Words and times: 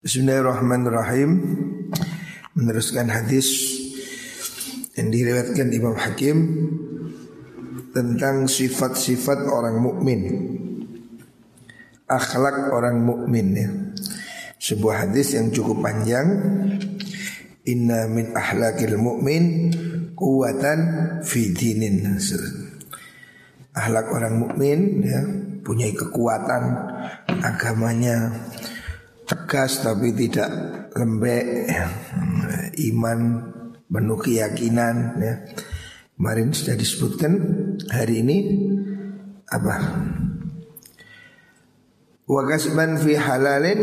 Bismillahirrahmanirrahim. 0.00 1.30
Meneruskan 2.56 3.12
hadis 3.12 3.52
yang 4.96 5.12
diriwayatkan 5.12 5.68
Imam 5.76 5.92
Hakim 5.92 6.36
tentang 7.92 8.48
sifat-sifat 8.48 9.44
orang 9.44 9.76
mukmin. 9.76 10.20
Akhlak 12.08 12.72
orang 12.72 12.96
mukmin 13.04 13.46
ya. 13.52 13.68
Sebuah 14.56 15.04
hadis 15.04 15.36
yang 15.36 15.52
cukup 15.52 15.84
panjang. 15.84 16.28
Inna 17.68 18.08
min 18.08 18.32
ahlakil 18.32 18.96
mukmin 18.96 19.68
kuwatan 20.16 20.80
fi 21.20 21.52
dinin. 21.52 22.08
Akhlak 23.76 24.08
orang 24.16 24.48
mukmin 24.48 25.04
ya, 25.04 25.20
punya 25.60 25.92
kekuatan 25.92 26.88
agamanya 27.44 28.48
tegas 29.30 29.86
tapi 29.86 30.10
tidak 30.10 30.50
lembek 30.98 31.70
ya. 31.70 31.86
iman 32.90 33.18
penuh 33.86 34.18
keyakinan 34.18 35.22
ya 35.22 35.34
kemarin 36.18 36.50
sudah 36.50 36.74
disebutkan 36.74 37.32
hari 37.94 38.26
ini 38.26 38.36
apa 39.46 39.74
wakasban 42.26 42.98
fi 42.98 43.14
halalin 43.14 43.80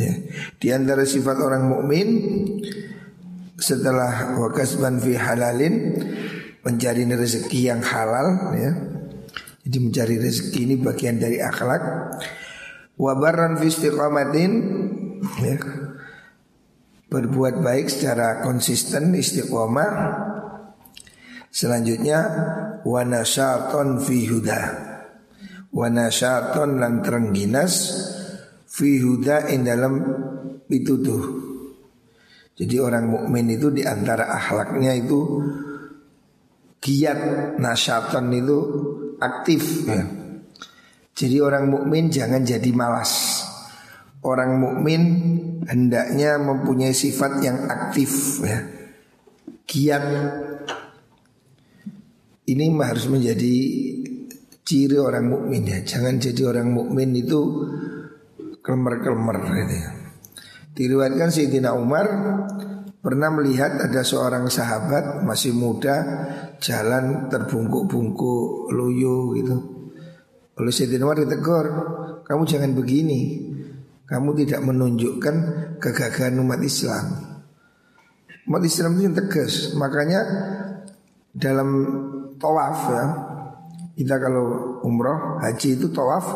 ya. 0.00 0.14
di 0.56 0.68
antara 0.72 1.04
sifat 1.04 1.36
orang 1.36 1.68
mukmin 1.68 2.08
setelah 3.60 4.40
wakasban 4.40 5.04
fi 5.04 5.20
halalin 5.20 6.00
mencari 6.64 7.04
rezeki 7.04 7.60
yang 7.68 7.84
halal 7.84 8.56
ya 8.56 8.72
jadi 9.68 9.76
mencari 9.76 10.16
rezeki 10.16 10.60
ini 10.64 10.74
bagian 10.80 11.20
dari 11.20 11.44
akhlak 11.44 11.84
wabaran 13.00 13.56
fi 13.56 13.72
istiqamatin 13.72 14.52
ya, 15.40 15.56
berbuat 17.08 17.64
baik 17.64 17.88
secara 17.88 18.44
konsisten 18.44 19.16
istiqomah. 19.16 19.92
Selanjutnya 21.48 22.20
wanasyaton 22.84 24.04
fi 24.04 24.28
huda. 24.28 24.60
Wanasyaton 25.72 26.76
lan 26.76 27.00
terengginas 27.00 27.74
fi 28.68 29.00
huda 29.00 29.48
in 29.48 29.64
dalam 29.64 29.94
pituduh 30.68 31.50
jadi 32.60 32.76
orang 32.76 33.08
mukmin 33.08 33.48
itu 33.48 33.72
di 33.72 33.88
antara 33.88 34.36
akhlaknya 34.36 34.92
itu 34.92 35.40
giat 36.76 37.56
nasyaton 37.56 38.28
itu 38.36 38.58
aktif 39.16 39.88
ya. 39.88 40.04
Jadi 41.14 41.36
orang 41.42 41.68
mukmin 41.68 42.08
jangan 42.08 42.42
jadi 42.44 42.70
malas. 42.72 43.44
Orang 44.20 44.60
mukmin 44.60 45.02
hendaknya 45.64 46.36
mempunyai 46.36 46.92
sifat 46.92 47.40
yang 47.40 47.64
aktif 47.68 48.40
ya. 48.44 48.60
Giat. 49.64 50.04
Ini 52.50 52.64
harus 52.82 53.06
menjadi 53.06 53.54
ciri 54.66 54.98
orang 54.98 55.26
mukmin 55.30 55.66
ya. 55.66 55.78
Jangan 55.82 56.20
jadi 56.20 56.42
orang 56.50 56.68
mukmin 56.68 57.16
itu 57.16 57.40
kelemer-kelemer 58.60 59.36
gitu 59.40 59.74
ya. 59.74 59.90
Diriwayatkan 60.70 61.30
Sayyidina 61.32 61.74
Umar 61.74 62.06
pernah 63.00 63.32
melihat 63.32 63.80
ada 63.80 64.04
seorang 64.04 64.46
sahabat 64.52 65.24
masih 65.24 65.56
muda 65.56 65.96
jalan 66.60 67.32
terbungkuk-bungkuk 67.32 68.70
loyo 68.70 69.32
gitu. 69.34 69.79
Oleh 70.60 70.72
Sayyidina 70.72 71.08
Umar 71.08 71.24
ditegur 71.24 71.66
Kamu 72.28 72.42
jangan 72.44 72.76
begini. 72.76 73.48
Kamu 74.04 74.36
tidak 74.36 74.60
menunjukkan 74.62 75.34
kegagahan 75.80 76.36
umat 76.38 76.60
Islam. 76.60 77.06
Umat 78.46 78.62
Islam 78.62 78.98
itu 78.98 79.02
yang 79.08 79.16
tegas. 79.16 79.72
Makanya 79.74 80.20
dalam 81.32 81.68
tawaf 82.36 82.78
ya 82.92 83.04
Kita 83.96 84.20
kalau 84.20 84.76
umroh 84.84 85.40
haji 85.40 85.80
itu 85.80 85.88
tawaf 85.90 86.26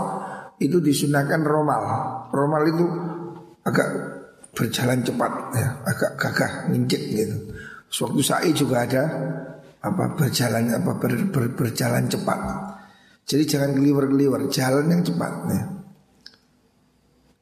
Itu 0.56 0.80
disunahkan 0.80 1.44
romal. 1.44 1.82
Romal 2.32 2.62
itu 2.64 2.86
agak 3.62 3.88
berjalan 4.56 5.04
cepat 5.04 5.32
ya 5.52 5.68
Agak 5.84 6.10
gagah 6.16 6.52
ngincik 6.72 7.02
gitu. 7.12 7.36
Waktu 7.94 8.20
sa'i 8.26 8.50
juga 8.50 8.82
ada 8.82 9.02
apa 9.84 10.16
berjalan 10.16 10.72
apa 10.72 10.96
ber, 10.96 11.12
ber, 11.30 11.52
berjalan 11.54 12.08
cepat 12.08 12.40
jadi 13.24 13.44
jangan 13.48 13.72
keliwer-keliwer, 13.72 14.52
jalan 14.52 14.92
yang 14.92 15.00
cepat. 15.00 15.32
Ya. 15.48 15.62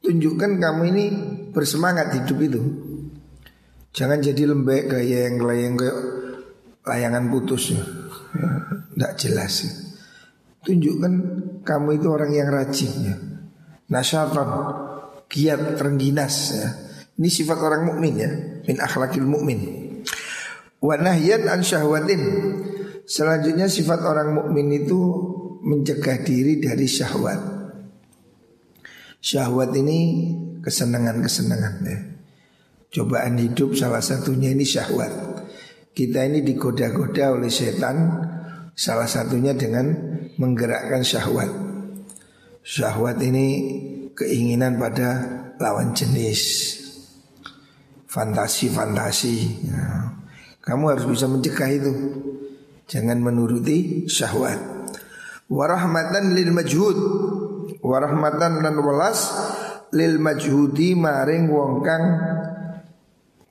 Tunjukkan 0.03 0.51
kamu 0.59 0.81
ini 0.95 1.05
bersemangat 1.51 2.15
hidup 2.15 2.39
itu. 2.39 2.61
Jangan 3.93 4.23
jadi 4.23 4.49
lembek 4.49 4.89
gaya 4.89 5.29
yang 5.29 5.43
layang 5.43 5.75
kayak 5.75 5.99
layangan 6.87 7.23
putus 7.29 7.75
ya. 7.75 7.83
Tidak 8.95 9.13
jelas 9.19 9.53
ya. 9.67 9.71
Tunjukkan 10.63 11.13
kamu 11.67 11.89
itu 11.99 12.07
orang 12.07 12.31
yang 12.31 12.47
rajin 12.47 12.91
ya. 13.03 13.15
Nasyatan, 13.91 14.49
giat, 15.27 15.75
terengginas 15.75 16.35
ya. 16.55 16.67
Ini 17.13 17.29
sifat 17.29 17.59
orang 17.59 17.85
mukmin 17.85 18.13
ya, 18.17 18.31
min 18.65 18.79
akhlakil 18.79 19.27
mukmin. 19.27 19.59
Wa 20.79 20.95
nahyan 20.97 21.45
an 21.51 21.61
syahwatin. 21.61 22.21
Selanjutnya 23.03 23.67
sifat 23.67 24.01
orang 24.07 24.31
mukmin 24.33 24.71
itu 24.71 24.99
mencegah 25.63 26.19
diri 26.21 26.59
dari 26.59 26.83
syahwat. 26.83 27.39
Syahwat 29.23 29.71
ini 29.79 29.99
kesenangan-kesenangan 30.59 31.75
ya. 31.87 31.99
Cobaan 32.93 33.39
hidup 33.39 33.73
salah 33.73 34.03
satunya 34.03 34.51
ini 34.51 34.67
syahwat. 34.67 35.09
Kita 35.95 36.27
ini 36.27 36.43
digoda-goda 36.43 37.33
oleh 37.33 37.49
setan 37.49 38.11
salah 38.75 39.07
satunya 39.07 39.55
dengan 39.55 39.89
menggerakkan 40.35 41.01
syahwat. 41.01 41.49
Syahwat 42.61 43.17
ini 43.23 43.47
keinginan 44.13 44.77
pada 44.77 45.25
lawan 45.57 45.95
jenis. 45.95 46.75
Fantasi-fantasi. 48.11 49.37
Ya. 49.65 50.13
Kamu 50.61 50.93
harus 50.93 51.07
bisa 51.09 51.25
mencegah 51.25 51.71
itu. 51.71 51.93
Jangan 52.85 53.17
menuruti 53.23 54.05
syahwat 54.05 54.82
warahmatan 55.53 56.33
lil 56.33 56.49
majhud. 56.49 56.97
Warahmatan 57.83 58.63
dan 58.65 58.75
welas 58.81 59.29
lil 59.93 60.17
majhudi 60.17 60.97
maring 60.97 61.51
wong 61.51 61.85
kang 61.85 62.05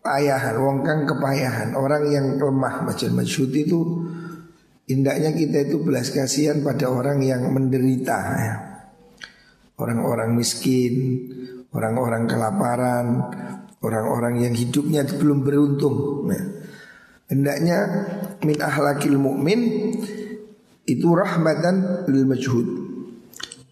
payahan 0.02 0.58
wong 0.58 0.82
kang 0.82 1.06
kepayahan. 1.06 1.78
Orang 1.78 2.10
yang 2.10 2.42
lemah 2.42 2.82
macam 2.82 3.10
majhud 3.14 3.54
itu 3.54 3.80
indahnya 4.90 5.30
kita 5.32 5.70
itu 5.70 5.80
belas 5.80 6.10
kasihan 6.10 6.60
pada 6.60 6.90
orang 6.90 7.22
yang 7.22 7.46
menderita 7.48 8.18
ya. 8.18 8.54
orang-orang 9.78 10.34
miskin 10.34 10.94
orang-orang 11.70 12.26
kelaparan 12.26 13.06
orang-orang 13.82 14.42
yang 14.42 14.54
hidupnya 14.54 15.06
belum 15.06 15.46
beruntung 15.46 16.26
nah, 16.26 16.44
hendaknya 17.30 17.78
min 18.42 18.58
ahlakil 18.58 19.16
mukmin 19.16 19.91
itu 20.92 21.08
rahmatan 21.16 22.04
lil 22.08 22.28
majhud. 22.28 22.66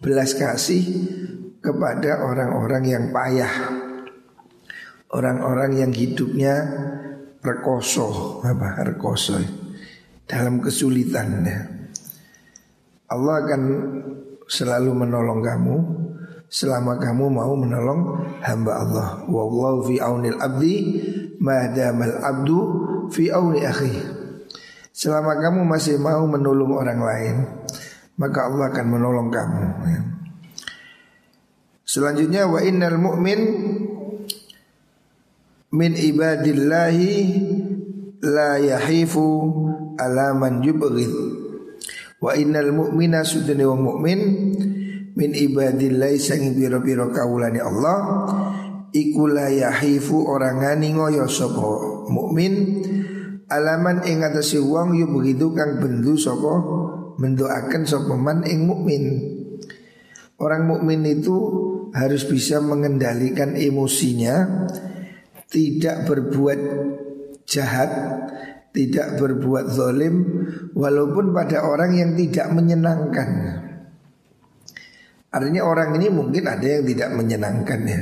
Belas 0.01 0.33
kasih 0.33 0.83
kepada 1.61 2.25
orang-orang 2.25 2.83
yang 2.89 3.05
payah. 3.13 3.53
Orang-orang 5.11 5.77
yang 5.77 5.91
hidupnya 5.91 6.55
rekoso, 7.43 8.39
apa 8.41 8.81
rekoso 8.87 9.37
dalam 10.23 10.63
kesulitan 10.63 11.43
ya. 11.43 11.61
Allah 13.11 13.43
akan 13.43 13.61
selalu 14.47 14.95
menolong 14.95 15.43
kamu 15.43 15.75
selama 16.47 16.95
kamu 16.95 17.27
mau 17.27 17.51
menolong 17.59 18.23
hamba 18.39 18.71
Allah. 18.79 19.09
Wallahu 19.27 19.91
fi 19.91 19.99
aunil 19.99 20.39
abdi 20.39 20.75
ma 21.43 21.67
abdu 22.23 22.59
fi 23.11 23.27
auni 23.35 23.67
akhi. 23.67 24.20
Selama 24.91 25.39
kamu 25.39 25.63
masih 25.63 25.95
mau 25.97 26.27
menolong 26.27 26.75
orang 26.75 26.99
lain 26.99 27.35
Maka 28.19 28.51
Allah 28.51 28.69
akan 28.69 28.85
menolong 28.85 29.27
kamu 29.33 29.61
ya. 29.89 30.01
Selanjutnya 31.81 32.47
wa 32.47 32.61
innal 32.63 32.95
mu'min 33.01 33.41
min 35.75 35.91
ibadillahi 35.95 37.11
la 38.21 38.61
yahifu 38.61 39.27
ala 39.97 40.37
man 40.37 40.61
yubghid 40.61 41.11
wa 42.21 42.31
innal 42.37 42.69
mu'mina 42.71 43.25
sudane 43.25 43.65
wong 43.65 43.81
mukmin 43.81 44.19
min 45.17 45.31
ibadillahi 45.33 46.21
sang 46.21 46.53
pira-pira 46.53 47.09
kawulane 47.09 47.59
Allah 47.59 47.97
iku 48.93 49.27
la 49.27 49.49
yahifu 49.49 50.29
orang 50.29 50.61
ngani 50.61 50.95
ngoyo 50.95 51.25
sapa 51.25 52.05
mukmin 52.11 52.53
alaman 53.51 54.07
ing 54.07 54.23
atase 54.23 54.63
wong 54.63 54.95
yo 54.95 55.11
begitu 55.11 55.51
kang 55.51 55.83
bendu 55.83 56.15
sapa 56.15 56.63
mendoakan 57.19 57.83
sapa 57.83 58.15
man 58.15 58.47
ing 58.47 58.63
mukmin. 58.63 59.03
Orang 60.39 60.65
mukmin 60.65 61.03
itu 61.05 61.37
harus 61.91 62.25
bisa 62.25 62.63
mengendalikan 62.63 63.53
emosinya, 63.53 64.65
tidak 65.51 66.07
berbuat 66.09 66.59
jahat, 67.45 67.91
tidak 68.71 69.19
berbuat 69.19 69.69
zalim 69.69 70.47
walaupun 70.71 71.35
pada 71.35 71.67
orang 71.67 71.93
yang 71.93 72.11
tidak 72.15 72.47
menyenangkan. 72.55 73.29
Artinya 75.31 75.63
orang 75.63 75.95
ini 75.95 76.07
mungkin 76.11 76.43
ada 76.47 76.65
yang 76.65 76.83
tidak 76.87 77.09
menyenangkan 77.15 77.81
ya. 77.87 78.01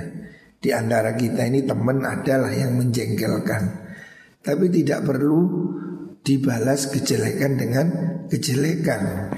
Di 0.59 0.69
antara 0.73 1.13
kita 1.13 1.45
ini 1.45 1.63
teman 1.63 2.01
adalah 2.03 2.51
yang 2.51 2.75
menjengkelkan. 2.75 3.88
Tapi 4.39 4.71
tidak 4.71 5.03
perlu 5.03 5.41
dibalas 6.23 6.87
kejelekan 6.93 7.59
dengan 7.59 7.87
kejelekan. 8.31 9.33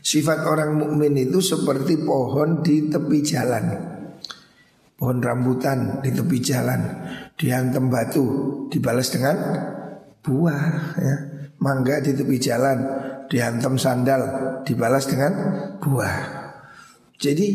Sifat 0.00 0.48
orang 0.48 0.78
mukmin 0.78 1.18
itu 1.20 1.42
seperti 1.44 2.00
pohon 2.00 2.64
di 2.64 2.88
tepi 2.88 3.18
jalan. 3.20 3.64
Pohon 4.96 5.18
rambutan 5.20 6.00
di 6.00 6.10
tepi 6.10 6.38
jalan 6.40 6.80
dihantam 7.36 7.92
batu 7.92 8.24
dibalas 8.72 9.12
dengan 9.12 9.36
buah 10.24 10.66
ya. 10.96 11.16
Mangga 11.58 11.98
di 12.00 12.14
tepi 12.14 12.38
jalan 12.38 12.78
dihantam 13.28 13.76
sandal 13.76 14.22
dibalas 14.64 15.10
dengan 15.10 15.32
buah. 15.82 16.16
Jadi 17.18 17.48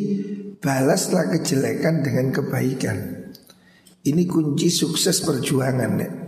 balaslah 0.59 1.31
kejelekan 1.31 2.03
dengan 2.03 2.35
kebaikan. 2.35 2.97
Ini 4.03 4.23
kunci 4.27 4.67
sukses 4.67 5.23
perjuangan 5.23 5.91
ya. 5.97 6.22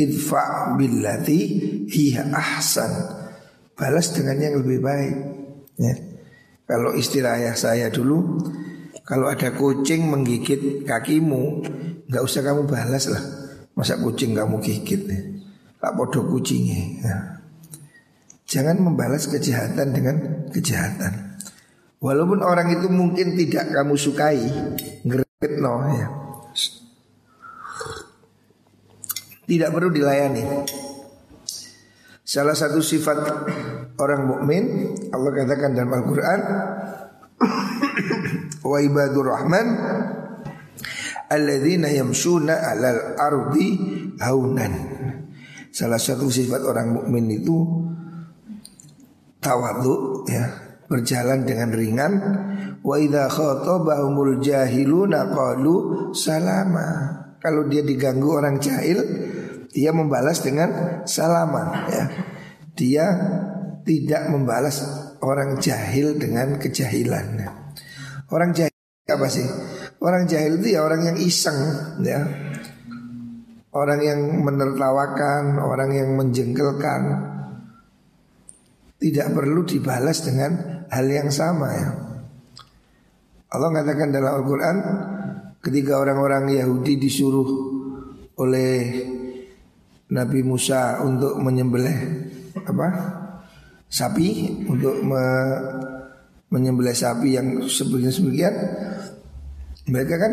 Idfa 0.00 0.74
billati 0.80 1.40
hiya 1.84 2.32
ahsan. 2.32 2.88
Balas 3.76 4.16
dengan 4.16 4.40
yang 4.40 4.64
lebih 4.64 4.80
baik. 4.80 5.16
Ya. 5.76 5.94
Kalau 6.64 6.96
istilah 6.96 7.36
ayah 7.36 7.56
saya 7.56 7.92
dulu, 7.92 8.40
kalau 9.04 9.26
ada 9.26 9.50
kucing 9.52 10.06
menggigit 10.06 10.86
kakimu, 10.86 11.66
nggak 12.06 12.22
usah 12.22 12.46
kamu 12.46 12.64
balas 12.68 13.10
lah. 13.10 13.24
Masa 13.74 13.98
kucing 13.98 14.36
kamu 14.36 14.60
gigit 14.62 15.02
ya. 15.08 15.20
Tak 15.80 15.96
bodoh 15.96 16.28
kucingnya. 16.28 16.80
Ya. 17.00 17.16
Jangan 18.46 18.82
membalas 18.82 19.26
kejahatan 19.30 19.94
dengan 19.94 20.16
kejahatan. 20.52 21.40
Walaupun 22.00 22.40
orang 22.40 22.72
itu 22.76 22.88
mungkin 22.88 23.36
tidak 23.36 23.72
kamu 23.72 23.94
sukai, 23.96 24.40
ngerepet 25.04 25.52
no 25.60 25.74
ya. 25.92 26.08
Tidak 29.50 29.66
perlu 29.74 29.90
dilayani. 29.90 30.62
Salah 32.22 32.54
satu 32.54 32.78
sifat 32.78 33.18
orang 33.98 34.22
mukmin 34.22 34.94
Allah 35.10 35.30
katakan 35.34 35.74
dalam 35.74 35.90
Al-Qur'an 35.90 36.40
wa 38.70 38.78
ibadur 38.78 39.34
rahman 39.34 39.66
alladzina 41.26 41.90
yamshuna 41.90 42.62
'alal 42.62 43.18
ardi 43.18 43.68
haunan. 44.22 44.72
Salah 45.74 45.98
satu 45.98 46.30
sifat 46.30 46.62
orang 46.62 46.94
mukmin 46.94 47.26
itu 47.34 47.58
tawadhu 49.42 50.30
ya, 50.30 50.46
berjalan 50.86 51.42
dengan 51.42 51.74
ringan 51.74 52.12
wa 52.86 52.94
idza 53.02 53.26
khatabahumul 53.26 54.38
jahiluna 54.38 55.26
qalu 55.34 56.14
salama 56.14 57.18
kalau 57.42 57.66
dia 57.66 57.82
diganggu 57.82 58.30
orang 58.30 58.62
jahil 58.62 59.00
dia 59.70 59.90
membalas 59.94 60.42
dengan 60.42 61.02
salama 61.06 61.86
ya. 61.90 62.04
Dia 62.74 63.06
tidak 63.86 64.30
membalas 64.30 64.82
orang 65.22 65.58
jahil 65.62 66.18
dengan 66.18 66.58
kejahilan. 66.58 67.42
Orang 68.30 68.50
jahil 68.54 68.74
apa 69.10 69.26
sih? 69.30 69.46
Orang 70.00 70.26
jahil 70.30 70.58
itu 70.62 70.78
ya 70.78 70.86
orang 70.86 71.02
yang 71.12 71.16
iseng 71.18 71.58
ya. 72.02 72.20
Orang 73.70 74.02
yang 74.02 74.42
menertawakan 74.42 75.62
orang 75.62 75.90
yang 75.94 76.18
menjengkelkan. 76.18 77.30
Tidak 79.00 79.32
perlu 79.32 79.64
dibalas 79.64 80.20
dengan 80.26 80.84
hal 80.92 81.06
yang 81.08 81.32
sama 81.32 81.68
ya. 81.72 81.88
Allah 83.50 83.70
katakan 83.72 84.12
dalam 84.12 84.44
Al-Quran 84.44 84.76
ketika 85.64 85.98
orang-orang 85.98 86.52
Yahudi 86.54 87.00
disuruh 87.00 87.48
oleh 88.38 88.76
Nabi 90.10 90.42
Musa 90.42 90.98
untuk 91.06 91.38
menyembelih 91.38 91.98
apa 92.66 92.86
sapi 93.86 94.62
untuk 94.66 95.02
me, 95.06 95.22
menyembelih 96.50 96.94
sapi 96.94 97.38
yang 97.38 97.62
sebagian 97.66 98.10
sebagian 98.10 98.54
mereka 99.86 100.14
kan 100.18 100.32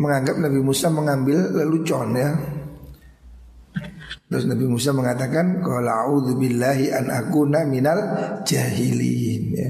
menganggap 0.00 0.36
Nabi 0.40 0.60
Musa 0.64 0.88
mengambil 0.88 1.52
lelucon 1.52 2.16
ya 2.16 2.32
Terus 4.32 4.48
Nabi 4.48 4.64
Musa 4.64 4.96
mengatakan 4.96 5.60
qala 5.60 6.08
billahi 6.08 6.88
an 6.88 7.12
akuna 7.12 7.68
minal 7.68 8.00
jahilin 8.48 9.44
ya. 9.52 9.68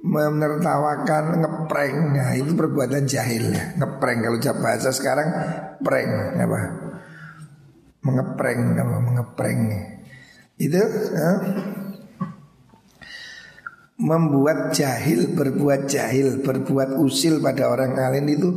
Menertawakan 0.00 1.44
ngepreng 1.44 2.16
nah, 2.16 2.32
itu 2.32 2.56
perbuatan 2.56 3.04
jahil 3.04 3.52
ya. 3.52 3.76
Ngepreng 3.76 4.24
kalau 4.24 4.40
bahasa 4.56 4.88
sekarang 4.88 5.28
prank 5.84 6.40
apa? 6.40 6.89
Mengepreng 8.00 8.80
apa 8.80 8.96
mengepreng. 9.00 9.60
Itu 10.56 10.80
ya. 10.80 11.30
membuat 14.00 14.72
jahil, 14.72 15.36
berbuat 15.36 15.84
jahil, 15.84 16.40
berbuat 16.40 16.96
usil 16.96 17.44
pada 17.44 17.68
orang 17.68 17.92
lain 17.92 18.32
itu 18.32 18.48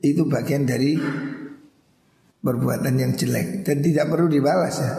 itu 0.00 0.24
bagian 0.24 0.64
dari 0.64 0.96
perbuatan 2.38 2.94
yang 2.96 3.12
jelek 3.12 3.66
dan 3.68 3.84
tidak 3.84 4.08
perlu 4.08 4.32
dibalas 4.32 4.80
ya. 4.80 4.92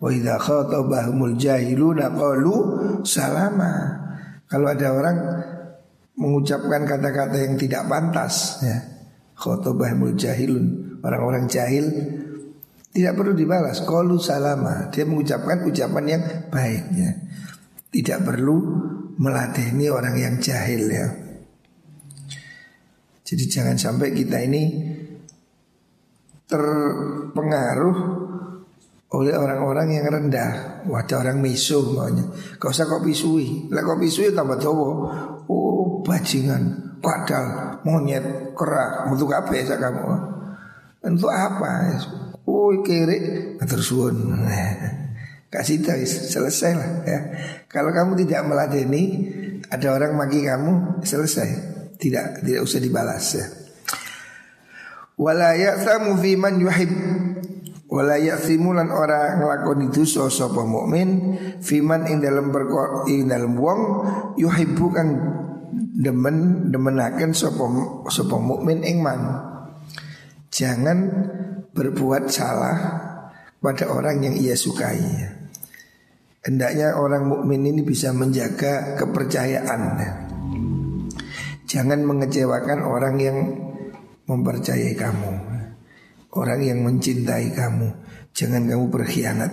Wa 0.00 0.08
idza 0.08 0.40
khatabahumul 0.40 1.36
jahiluna 1.36 2.08
qalu 2.16 2.56
salama. 3.04 4.00
Kalau 4.48 4.72
ada 4.72 4.88
orang 4.96 5.16
mengucapkan 6.14 6.86
kata-kata 6.86 7.36
yang 7.44 7.54
tidak 7.60 7.84
pantas 7.90 8.64
ya. 8.64 8.76
Khatabahumul 9.34 10.14
jahilun, 10.14 10.96
orang-orang 11.02 11.50
jahil 11.50 11.90
tidak 12.94 13.12
perlu 13.18 13.34
dibalas. 13.34 13.82
Qalu 13.82 14.16
salama. 14.22 14.86
Dia 14.94 15.02
mengucapkan 15.02 15.66
ucapan 15.66 16.04
yang 16.06 16.22
baik 16.46 16.84
ya. 16.94 17.10
Tidak 17.90 18.18
perlu 18.22 18.56
meladeni 19.18 19.90
orang 19.90 20.14
yang 20.14 20.38
jahil 20.38 20.86
ya. 20.86 21.06
Jadi 23.26 23.44
jangan 23.50 23.74
sampai 23.74 24.14
kita 24.14 24.38
ini 24.46 24.62
terpengaruh 26.46 27.98
oleh 29.10 29.34
orang-orang 29.34 29.98
yang 29.98 30.06
rendah. 30.06 30.86
Wadah 30.86 31.18
orang 31.18 31.42
misuh 31.42 31.98
maunya. 31.98 32.22
Kau 32.62 32.70
usah 32.70 32.86
kau 32.86 33.02
pisui. 33.02 33.74
Lah 33.74 33.82
kau 33.82 33.98
pisui 33.98 34.30
tambah 34.30 34.58
tua. 34.62 34.86
Oh 35.50 35.98
bajingan, 36.06 36.94
padal, 37.02 37.80
monyet, 37.82 38.54
kerak. 38.54 39.10
Untuk 39.10 39.34
apa 39.34 39.50
ya 39.50 39.74
kamu? 39.74 40.04
Untuk 41.02 41.32
apa? 41.32 41.72
Oh 42.44 42.70
kiri, 42.84 43.56
tersuun. 43.60 44.16
Kasih 45.52 45.86
tahu 45.86 46.02
selesai 46.02 46.72
lah 46.74 46.90
ya. 47.06 47.20
Kalau 47.70 47.94
kamu 47.94 48.18
tidak 48.26 48.42
meladeni, 48.44 49.30
ada 49.70 49.94
orang 49.94 50.18
maki 50.18 50.44
kamu 50.44 51.00
selesai. 51.06 51.48
Tidak 51.94 52.42
tidak 52.42 52.60
usah 52.66 52.82
dibalas 52.82 53.26
ya 53.38 53.46
wala 55.14 55.54
ya'thamu 55.54 56.18
fi 56.18 56.34
man 56.34 56.58
yuhib 56.58 56.90
wala 57.86 58.18
ya'thimu 58.18 58.74
lan 58.74 58.90
ora 58.90 59.38
nglakoni 59.38 59.94
dosa 59.94 60.26
sapa 60.26 60.66
mukmin 60.66 61.38
fi 61.62 61.78
man 61.78 62.10
ing 62.10 62.18
dalem 62.18 62.50
perkara 62.50 63.06
ing 63.06 63.30
dalem 63.30 63.54
wong 63.54 63.80
yuhibbu 64.34 64.84
kang 64.90 65.10
demen 65.94 66.70
demenaken 66.74 67.30
sapa 67.30 67.62
sapa 68.10 68.34
mukmin 68.34 68.82
ing 68.82 68.98
man 68.98 69.20
jangan 70.50 70.98
berbuat 71.74 72.30
salah 72.30 72.78
pada 73.58 73.90
orang 73.90 74.22
yang 74.22 74.34
ia 74.38 74.54
sukai 74.54 75.34
hendaknya 76.44 76.94
orang 76.94 77.24
mukmin 77.26 77.64
ini 77.64 77.80
bisa 77.80 78.12
menjaga 78.12 78.94
kepercayaan. 79.00 79.82
Jangan 81.64 82.04
mengecewakan 82.04 82.84
orang 82.84 83.16
yang 83.18 83.38
mempercayai 84.28 84.94
kamu. 84.94 85.32
Orang 86.36 86.60
yang 86.62 86.84
mencintai 86.84 87.50
kamu. 87.56 87.88
Jangan 88.36 88.68
kamu 88.68 88.84
berkhianat. 88.92 89.52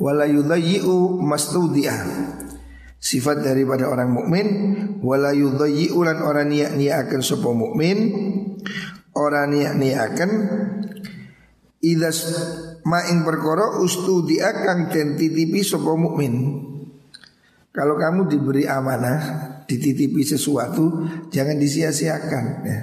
Wala 0.00 0.24
yudayyi'u 0.24 1.20
mastudiyah 1.20 2.00
Sifat 3.00 3.44
daripada 3.44 3.88
orang 3.88 4.12
mukmin 4.12 4.46
wala 5.00 5.32
yudayyi'u 5.32 6.04
lan 6.04 6.20
orang 6.20 6.52
niat 6.52 6.76
akan 7.08 7.20
sapa 7.20 7.48
mukmin. 7.52 7.98
Orang 9.12 9.52
niat 9.52 9.76
akan 9.76 10.30
idas 11.80 12.28
maing 12.84 13.24
perkara 13.24 13.80
ustudia 13.80 14.52
kang 14.52 14.92
den 14.92 15.16
titipi 15.16 15.64
sapa 15.64 15.96
mukmin 15.96 16.64
kalau 17.70 17.94
kamu 17.94 18.26
diberi 18.26 18.66
amanah 18.66 19.18
dititipi 19.70 20.26
sesuatu 20.26 21.06
jangan 21.30 21.54
disia-siakan 21.54 22.44
ya. 22.66 22.80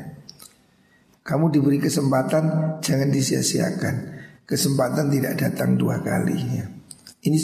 Kamu 1.27 1.51
diberi 1.51 1.75
kesempatan 1.75 2.79
jangan 2.79 3.11
disia-siakan. 3.11 4.15
Kesempatan 4.47 5.11
tidak 5.11 5.35
datang 5.43 5.75
dua 5.75 5.99
kali 5.99 6.39
ya. 6.39 6.71
Ini 7.19 7.37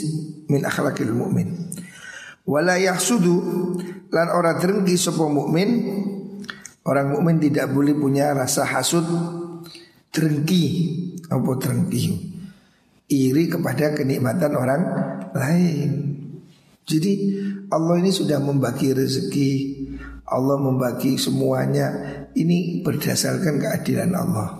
min 0.48 0.64
akhlakil 0.64 1.12
mukmin. 1.12 1.52
Wala 2.48 2.80
yahsudu 2.80 3.36
lan 4.08 4.32
ora 4.32 4.56
drengki 4.56 4.96
sapa 4.96 5.28
mukmin. 5.28 6.00
Orang 6.88 7.12
mukmin 7.12 7.44
tidak 7.44 7.68
boleh 7.76 7.92
punya 7.92 8.32
rasa 8.32 8.64
hasud 8.64 9.04
drengki 10.14 10.64
apa 11.26 11.50
drengki. 11.58 12.06
Iri 13.10 13.44
kepada 13.50 13.92
kenikmatan 13.92 14.54
orang 14.54 14.82
lain. 15.34 15.90
Jadi 16.86 17.12
Allah 17.68 18.00
ini 18.00 18.14
sudah 18.14 18.40
membagi 18.40 18.94
rezeki, 18.94 19.52
Allah 20.30 20.56
membagi 20.56 21.18
semuanya. 21.18 21.90
Ini 22.32 22.80
berdasarkan 22.86 23.60
keadilan 23.60 24.12
Allah. 24.14 24.50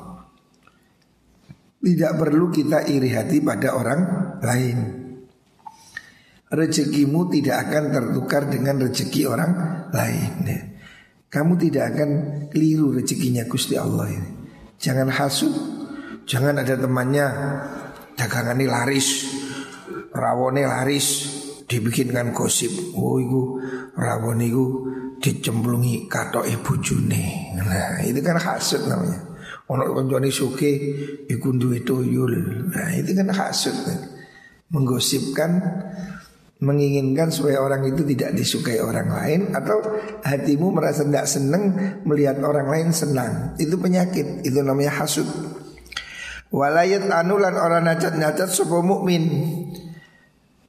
Tidak 1.84 2.12
perlu 2.16 2.48
kita 2.48 2.88
iri 2.88 3.12
hati 3.12 3.44
pada 3.44 3.76
orang 3.76 4.00
lain. 4.40 4.78
Rezekimu 6.48 7.28
tidak 7.28 7.68
akan 7.68 7.84
tertukar 7.92 8.46
dengan 8.48 8.80
rezeki 8.88 9.22
orang 9.26 9.52
lain. 9.92 10.32
Kamu 11.28 11.58
tidak 11.58 11.84
akan 11.92 12.10
keliru 12.48 12.94
rezekinya 12.94 13.42
Gusti 13.50 13.74
Allah 13.74 14.06
ini. 14.06 14.33
Jangan 14.84 15.08
hasut, 15.08 15.48
jangan 16.28 16.60
ada 16.60 16.76
temannya 16.76 17.24
dagangan 18.20 18.60
ini 18.60 18.68
laris, 18.68 19.32
rawone 20.12 20.68
laris, 20.68 21.24
dibikinkan 21.64 22.36
gosip. 22.36 22.92
Oh, 22.92 23.16
itu 23.16 23.64
rawon 23.96 24.44
itu 24.44 24.64
dicemplungi 25.24 26.04
kato 26.04 26.44
ibu 26.44 26.76
june. 26.84 27.24
Nah, 27.56 28.04
itu 28.04 28.20
kan 28.20 28.36
hasut 28.36 28.84
namanya. 28.84 29.24
Ono 29.72 29.88
koncone 29.96 30.28
suke 30.28 30.70
iku 31.32 31.48
duwe 31.56 31.80
tuyul. 31.80 32.68
Nah, 32.68 32.92
itu 32.92 33.16
kan 33.16 33.32
hasut. 33.32 33.72
Menggosipkan 34.68 35.64
menginginkan 36.64 37.28
supaya 37.28 37.60
orang 37.60 37.84
itu 37.84 38.00
tidak 38.08 38.32
disukai 38.32 38.80
orang 38.80 39.12
lain 39.12 39.40
atau 39.52 39.76
hatimu 40.24 40.72
merasa 40.72 41.04
tidak 41.04 41.28
senang 41.28 41.64
melihat 42.08 42.40
orang 42.40 42.66
lain 42.72 42.88
senang. 42.90 43.52
Itu 43.60 43.76
penyakit, 43.76 44.42
itu 44.42 44.58
namanya 44.64 45.04
hasut. 45.04 45.28
Walayat 46.48 47.06
anulan 47.12 47.54
orang 47.60 47.84
nacat-nacat 47.84 48.48
sebuah 48.48 48.80
mukmin. 48.80 49.24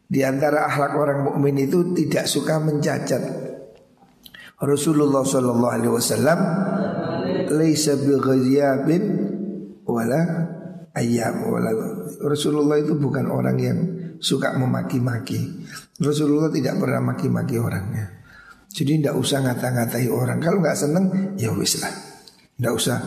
Di 0.05 0.21
antara 0.21 0.69
akhlak 0.69 0.93
orang 0.93 1.19
mukmin 1.25 1.65
itu 1.65 1.95
tidak 1.97 2.29
suka 2.29 2.61
mencacat 2.61 3.25
Rasulullah 4.61 5.25
Shallallahu 5.25 5.73
Alaihi 5.73 5.93
Wasallam 5.93 6.39
laisa 7.51 7.97
wala 9.85 10.21
ayam 10.95 11.35
wala 11.51 11.69
Rasulullah 12.23 12.79
itu 12.79 12.95
bukan 12.97 13.27
orang 13.27 13.57
yang 13.59 13.79
suka 14.23 14.55
memaki-maki. 14.55 15.67
Rasulullah 15.95 16.51
tidak 16.51 16.75
pernah 16.75 16.99
maki-maki 16.99 17.55
orangnya. 17.55 18.11
Jadi 18.67 18.99
tidak 18.99 19.15
usah 19.15 19.39
ngata-ngatai 19.39 20.11
orang. 20.11 20.43
Kalau 20.43 20.59
nggak 20.59 20.75
seneng 20.75 21.05
ya 21.39 21.55
wis 21.55 21.79
lah. 21.79 21.93
Tidak 22.59 22.73
usah 22.75 22.97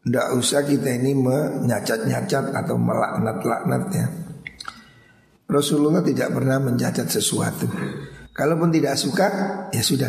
tidak 0.00 0.26
usah 0.32 0.64
kita 0.64 0.96
ini 0.96 1.12
menyacat-nyacat 1.12 2.56
atau 2.56 2.80
melaknat-laknat 2.80 3.84
ya. 3.92 4.06
Rasulullah 5.44 6.00
tidak 6.00 6.32
pernah 6.32 6.56
mencacat 6.56 7.04
sesuatu. 7.04 7.68
Kalaupun 8.32 8.72
tidak 8.72 8.96
suka, 8.96 9.28
ya 9.68 9.82
sudah, 9.84 10.08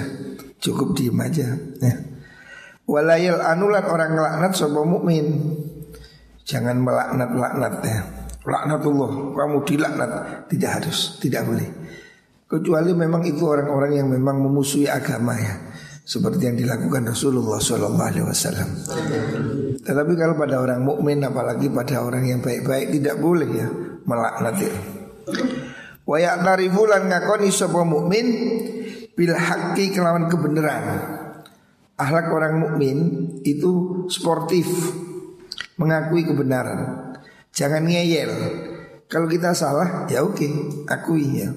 cukup 0.64 0.96
diem 0.96 1.18
aja. 1.20 1.52
Ya. 1.84 1.96
Walayal 2.88 3.44
orang 3.44 4.16
ngelaknat 4.16 4.54
sopo 4.56 4.88
mukmin. 4.88 5.28
Jangan 6.48 6.80
melaknat-laknat 6.80 7.76
ya. 7.84 8.00
Laknatullah, 8.42 9.38
kamu 9.38 9.58
dilaknat 9.70 10.12
Tidak 10.50 10.72
harus, 10.72 11.22
tidak 11.22 11.46
boleh 11.46 11.81
Kecuali 12.52 12.92
memang 12.92 13.24
itu 13.24 13.48
orang-orang 13.48 14.04
yang 14.04 14.12
memang 14.12 14.44
memusuhi 14.44 14.92
agama 14.92 15.40
ya 15.40 15.56
Seperti 16.04 16.52
yang 16.52 16.60
dilakukan 16.60 17.08
Rasulullah 17.08 17.64
SAW 17.64 17.96
Tetapi 19.80 20.14
kalau 20.20 20.36
pada 20.36 20.60
orang 20.60 20.84
mukmin 20.84 21.24
apalagi 21.24 21.72
pada 21.72 22.04
orang 22.04 22.28
yang 22.28 22.44
baik-baik 22.44 22.92
Tidak 22.92 23.16
boleh 23.24 23.50
ya 23.56 23.68
melaknat 24.04 24.56
ya 24.60 24.74
Wa 26.02 26.18
ya'tarifu 26.20 26.84
lan 26.92 27.08
ngakoni 27.08 27.48
sapa 27.54 27.88
mukmin 27.88 28.28
bil 29.16 29.34
haqqi 29.38 29.94
kelawan 29.94 30.28
kebenaran. 30.28 30.84
Akhlak 31.96 32.34
orang 32.34 32.58
mukmin 32.58 32.98
itu 33.46 34.04
sportif, 34.10 34.66
mengakui 35.78 36.26
kebenaran. 36.26 37.14
Jangan 37.54 37.86
ngeyel. 37.86 38.32
Kalau 39.06 39.28
kita 39.30 39.54
salah, 39.54 40.10
ya 40.10 40.26
oke, 40.26 40.48
akui 40.90 41.46
ya. 41.46 41.52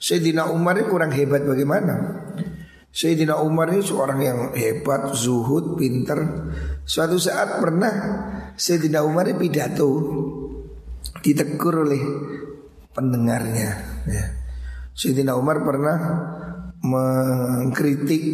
Sayyidina 0.00 0.48
Umar 0.48 0.80
ini 0.80 0.88
kurang 0.88 1.12
hebat 1.12 1.44
bagaimana? 1.44 2.24
Sayyidina 2.88 3.36
Umar 3.44 3.68
ini 3.70 3.84
seorang 3.84 4.20
yang 4.24 4.38
hebat, 4.56 5.12
zuhud, 5.12 5.76
pinter. 5.76 6.18
Suatu 6.88 7.20
saat 7.20 7.60
pernah 7.60 7.92
Sayyidina 8.56 9.04
Umar 9.04 9.28
ini 9.28 9.36
pidato 9.36 9.88
ditegur 11.20 11.84
oleh 11.84 12.02
pendengarnya 12.96 13.70
ya. 14.08 14.24
Sayyidina 14.96 15.36
Umar 15.36 15.62
pernah 15.62 15.96
mengkritik 16.80 18.24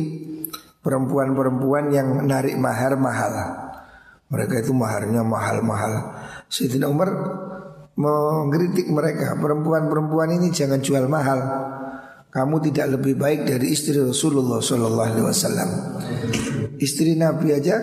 perempuan-perempuan 0.87 1.91
yang 1.91 2.23
narik 2.31 2.55
mahar 2.55 2.95
mahal. 2.95 3.35
Mereka 4.31 4.63
itu 4.63 4.71
maharnya 4.71 5.27
mahal-mahal. 5.27 6.15
Sayyidina 6.47 6.87
Umar 6.87 7.11
mengkritik 7.97 8.93
mereka, 8.93 9.41
perempuan-perempuan 9.41 10.37
ini 10.37 10.53
jangan 10.53 10.81
jual 10.85 11.09
mahal. 11.09 11.41
Kamu 12.29 12.61
tidak 12.61 13.01
lebih 13.01 13.17
baik 13.17 13.49
dari 13.49 13.73
istri 13.73 13.97
Rasulullah 13.97 14.61
Sallallahu 14.61 15.09
Alaihi 15.09 15.25
Wasallam. 15.25 15.71
Istri 16.77 17.17
Nabi 17.17 17.57
aja 17.57 17.81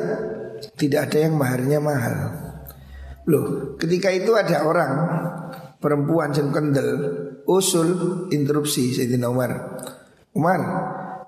tidak 0.78 1.10
ada 1.10 1.18
yang 1.26 1.34
maharnya 1.34 1.82
mahal. 1.82 2.16
Loh, 3.26 3.74
ketika 3.82 4.14
itu 4.14 4.38
ada 4.38 4.62
orang 4.62 4.92
perempuan 5.82 6.30
yang 6.38 6.54
kendel 6.54 6.90
usul 7.50 7.90
interupsi 8.30 8.94
Sayyidina 8.94 9.34
Umar. 9.34 9.82
Umar, 10.38 10.62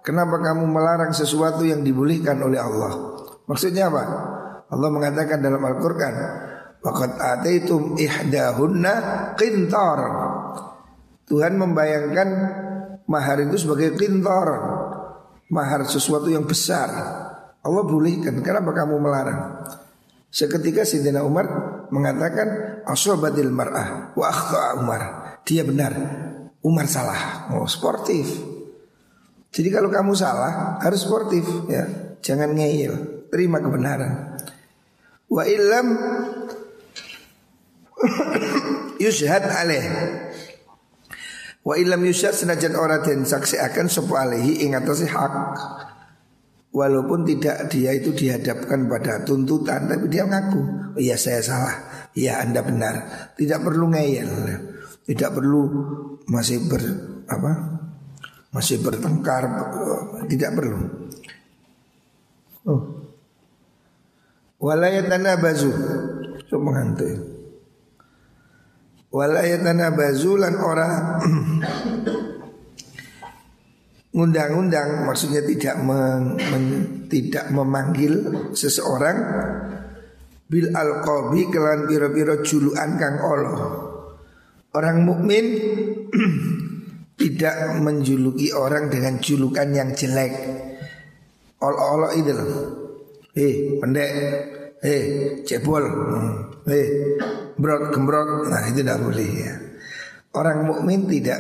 kenapa 0.06 0.38
kamu 0.46 0.70
melarang 0.70 1.10
sesuatu 1.10 1.66
yang 1.66 1.82
dibolehkan 1.82 2.38
oleh 2.46 2.62
Allah? 2.62 2.94
Maksudnya 3.50 3.90
apa? 3.90 4.04
Allah 4.70 4.90
mengatakan 4.90 5.42
dalam 5.42 5.62
Al-Qur'an, 5.62 6.16
"Waqad 6.86 7.18
ataitum 7.18 7.98
ihdahunna 7.98 8.94
qintar." 9.34 10.00
Tuhan 11.26 11.58
membayangkan 11.58 12.30
mahar 13.10 13.42
itu 13.42 13.58
sebagai 13.58 13.98
qintar. 13.98 14.50
Mahar 15.50 15.86
sesuatu 15.86 16.30
yang 16.30 16.46
besar. 16.46 16.90
Allah 17.66 17.84
bolehkan, 17.86 18.42
kenapa 18.46 18.74
kamu 18.74 19.02
melarang? 19.02 19.66
Seketika 20.30 20.86
Sayyidina 20.86 21.26
Umar 21.26 21.48
mengatakan 21.90 22.82
asobatil 22.86 23.50
mar'ah 23.50 24.14
wa 24.14 24.26
akhta'a 24.30 24.70
Umar. 24.82 25.02
Dia 25.46 25.64
benar. 25.66 25.94
Umar 26.66 26.90
salah. 26.90 27.50
Oh, 27.54 27.70
sportif. 27.70 28.26
Jadi 29.54 29.70
kalau 29.72 29.88
kamu 29.88 30.12
salah 30.18 30.82
harus 30.82 31.06
sportif 31.06 31.46
ya. 31.70 32.18
Jangan 32.20 32.58
ngeyel. 32.58 33.26
Terima 33.30 33.62
kebenaran. 33.62 34.36
Wa 35.30 35.46
illam 35.46 35.88
yushad 39.04 39.44
alaih. 39.46 39.86
Wa 41.66 41.74
illam 41.82 42.06
yushad 42.06 42.38
senajan 42.38 42.78
orang 42.78 43.02
dan 43.02 43.26
saksi 43.26 43.58
akan 43.58 43.90
sepu 43.90 44.14
alaihi 44.14 44.70
hak. 44.70 45.36
Walaupun 46.76 47.24
tidak 47.24 47.72
dia 47.72 47.96
itu 47.96 48.12
dihadapkan 48.12 48.92
pada 48.92 49.24
tuntutan 49.24 49.88
Tapi 49.88 50.12
dia 50.12 50.28
ngaku 50.28 50.60
oh, 50.60 51.00
Iya 51.00 51.16
saya 51.16 51.40
salah. 51.40 51.76
Iya 52.12 52.44
anda 52.44 52.60
benar. 52.60 52.96
Tidak 53.40 53.64
perlu 53.64 53.96
ngeyel. 53.96 54.30
Tidak 55.08 55.32
perlu 55.32 55.62
masih 56.28 56.68
ber 56.68 56.84
apa 57.32 57.52
masih 58.52 58.80
bertengkar 58.84 59.44
tidak 60.32 60.52
perlu. 60.56 60.80
Oh. 62.66 62.82
Walayatana 64.60 65.38
bazu 65.38 65.70
so 66.48 66.58
mengantuk 66.58 67.35
walayatana 69.16 69.96
bazu 69.96 70.36
lan 70.36 70.60
ora 70.60 71.16
ngundang-undang 74.12 75.08
maksudnya 75.08 75.44
tidak 75.48 75.80
men, 75.80 76.36
men, 76.36 76.66
tidak 77.08 77.48
memanggil 77.52 78.20
seseorang 78.52 79.18
bil 80.52 80.68
alqabi 80.72 81.48
kelan 81.48 81.88
biro-biro 81.88 82.44
juluan 82.44 82.96
kang 83.00 83.20
Allah. 83.20 83.60
Orang 84.76 85.08
mukmin 85.08 85.46
tidak 87.20 87.80
menjuluki 87.80 88.52
orang 88.52 88.92
dengan 88.92 89.20
julukan 89.24 89.68
yang 89.72 89.96
jelek. 89.96 90.32
Ol-olok 91.64 92.12
itu. 92.20 92.36
Eh, 93.36 93.80
pendek. 93.80 94.12
Eh, 94.84 95.04
cebol. 95.48 95.84
Hmm. 95.88 96.32
Eh, 96.68 96.88
brot 97.60 97.92
gembrot. 97.92 98.52
Nah, 98.52 98.62
itu 98.70 98.84
tidak 98.84 99.00
boleh 99.02 99.30
ya. 99.30 99.54
Orang 100.36 100.68
mukmin 100.68 101.08
tidak 101.08 101.40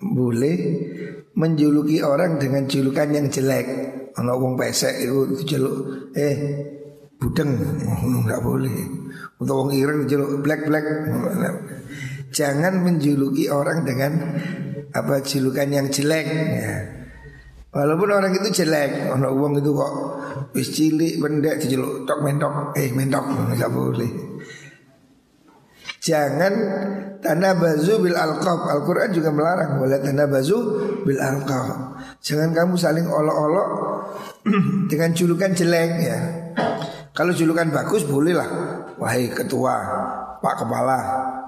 boleh 0.00 0.56
menjuluki 1.36 2.00
orang 2.00 2.40
dengan 2.40 2.64
julukan 2.64 3.08
yang 3.12 3.28
jelek. 3.28 3.66
Kalau 4.12 4.40
wong 4.40 4.56
pesek 4.56 5.04
itu 5.04 5.44
jeluk 5.48 5.76
eh 6.12 6.36
budeng 7.16 7.52
enggak 7.88 8.40
oh, 8.40 8.56
boleh. 8.56 8.76
Untuk 9.36 9.54
wong 9.56 9.70
ireng 9.76 10.08
jeluk 10.08 10.40
black 10.40 10.64
black. 10.64 10.84
Jangan 12.32 12.80
menjuluki 12.80 13.52
orang 13.52 13.84
dengan 13.84 14.12
apa 14.92 15.20
julukan 15.20 15.68
yang 15.68 15.88
jelek 15.92 16.26
ya. 16.56 16.74
Walaupun 17.72 18.08
orang 18.12 18.36
itu 18.36 18.52
jelek, 18.52 19.08
orang 19.08 19.32
uang 19.32 19.52
itu 19.64 19.72
kok 19.72 19.92
wis 20.52 20.68
cilik 20.76 21.16
pendek 21.16 21.56
dijeluk 21.56 22.04
tok 22.04 22.20
mentok, 22.20 22.76
eh 22.76 22.92
mentok 22.92 23.24
enggak 23.48 23.72
boleh. 23.72 24.31
Jangan 26.02 26.52
tanah 27.22 27.52
bazu 27.54 28.02
bil 28.02 28.18
alqab. 28.18 28.66
Al-Quran 28.66 29.14
juga 29.14 29.30
melarang 29.30 29.78
boleh 29.78 30.02
tanah 30.02 30.26
bazu 30.26 30.58
bil 31.06 31.22
alqab. 31.22 31.94
Jangan 32.18 32.50
kamu 32.50 32.74
saling 32.74 33.06
olok-olok 33.06 33.68
dengan 34.90 35.14
julukan 35.14 35.54
jelek 35.54 35.90
ya. 36.02 36.18
Kalau 37.14 37.30
julukan 37.30 37.70
bagus 37.70 38.02
bolehlah. 38.02 38.50
Wahai 38.98 39.30
ketua, 39.30 39.74
Pak 40.42 40.66
Kepala, 40.66 40.98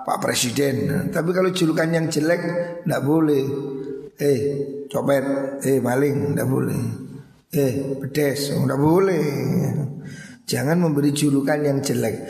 Pak 0.07 0.19
Presiden. 0.23 1.11
Tapi 1.11 1.31
kalau 1.35 1.51
julukan 1.51 1.91
yang 1.91 2.07
jelek 2.07 2.43
tidak 2.87 3.03
boleh. 3.03 3.43
Eh, 4.15 4.41
copet, 4.87 5.25
eh 5.67 5.83
maling, 5.83 6.31
tidak 6.31 6.47
boleh. 6.47 6.83
Eh, 7.51 7.99
pedes, 7.99 8.55
tidak 8.55 8.79
boleh. 8.79 9.27
Jangan 10.47 10.79
memberi 10.79 11.11
julukan 11.11 11.59
yang 11.59 11.83
jelek. 11.83 12.23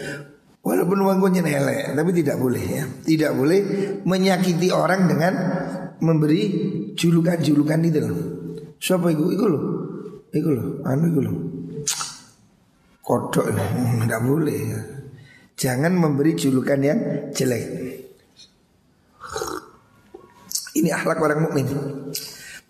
Walaupun 0.64 1.04
wangkunya 1.04 1.44
elek, 1.44 1.92
tapi 1.92 2.10
tidak 2.16 2.40
boleh 2.40 2.64
ya. 2.64 2.84
Tidak 2.88 3.36
boleh 3.36 3.60
menyakiti 4.08 4.72
orang 4.72 5.04
dengan 5.04 5.32
memberi 6.00 6.42
julukan-julukan 6.96 7.80
itu 7.84 8.00
loh. 8.00 8.22
Siapa 8.80 9.12
itu? 9.12 9.28
Itu 9.36 9.44
loh. 9.44 9.64
Itu 10.32 10.48
loh. 10.56 10.80
Anu 10.88 11.04
itu 11.12 11.20
loh. 11.20 11.36
Kodok 13.04 13.52
ini 13.52 14.08
tidak 14.08 14.22
boleh 14.24 14.60
ya. 14.72 14.80
Jangan 15.54 15.92
memberi 15.92 16.32
julukan 16.32 16.80
yang 16.80 17.00
jelek. 17.36 17.64
Ini 20.80 20.88
akhlak 20.96 21.20
orang 21.20 21.44
mukmin. 21.44 21.68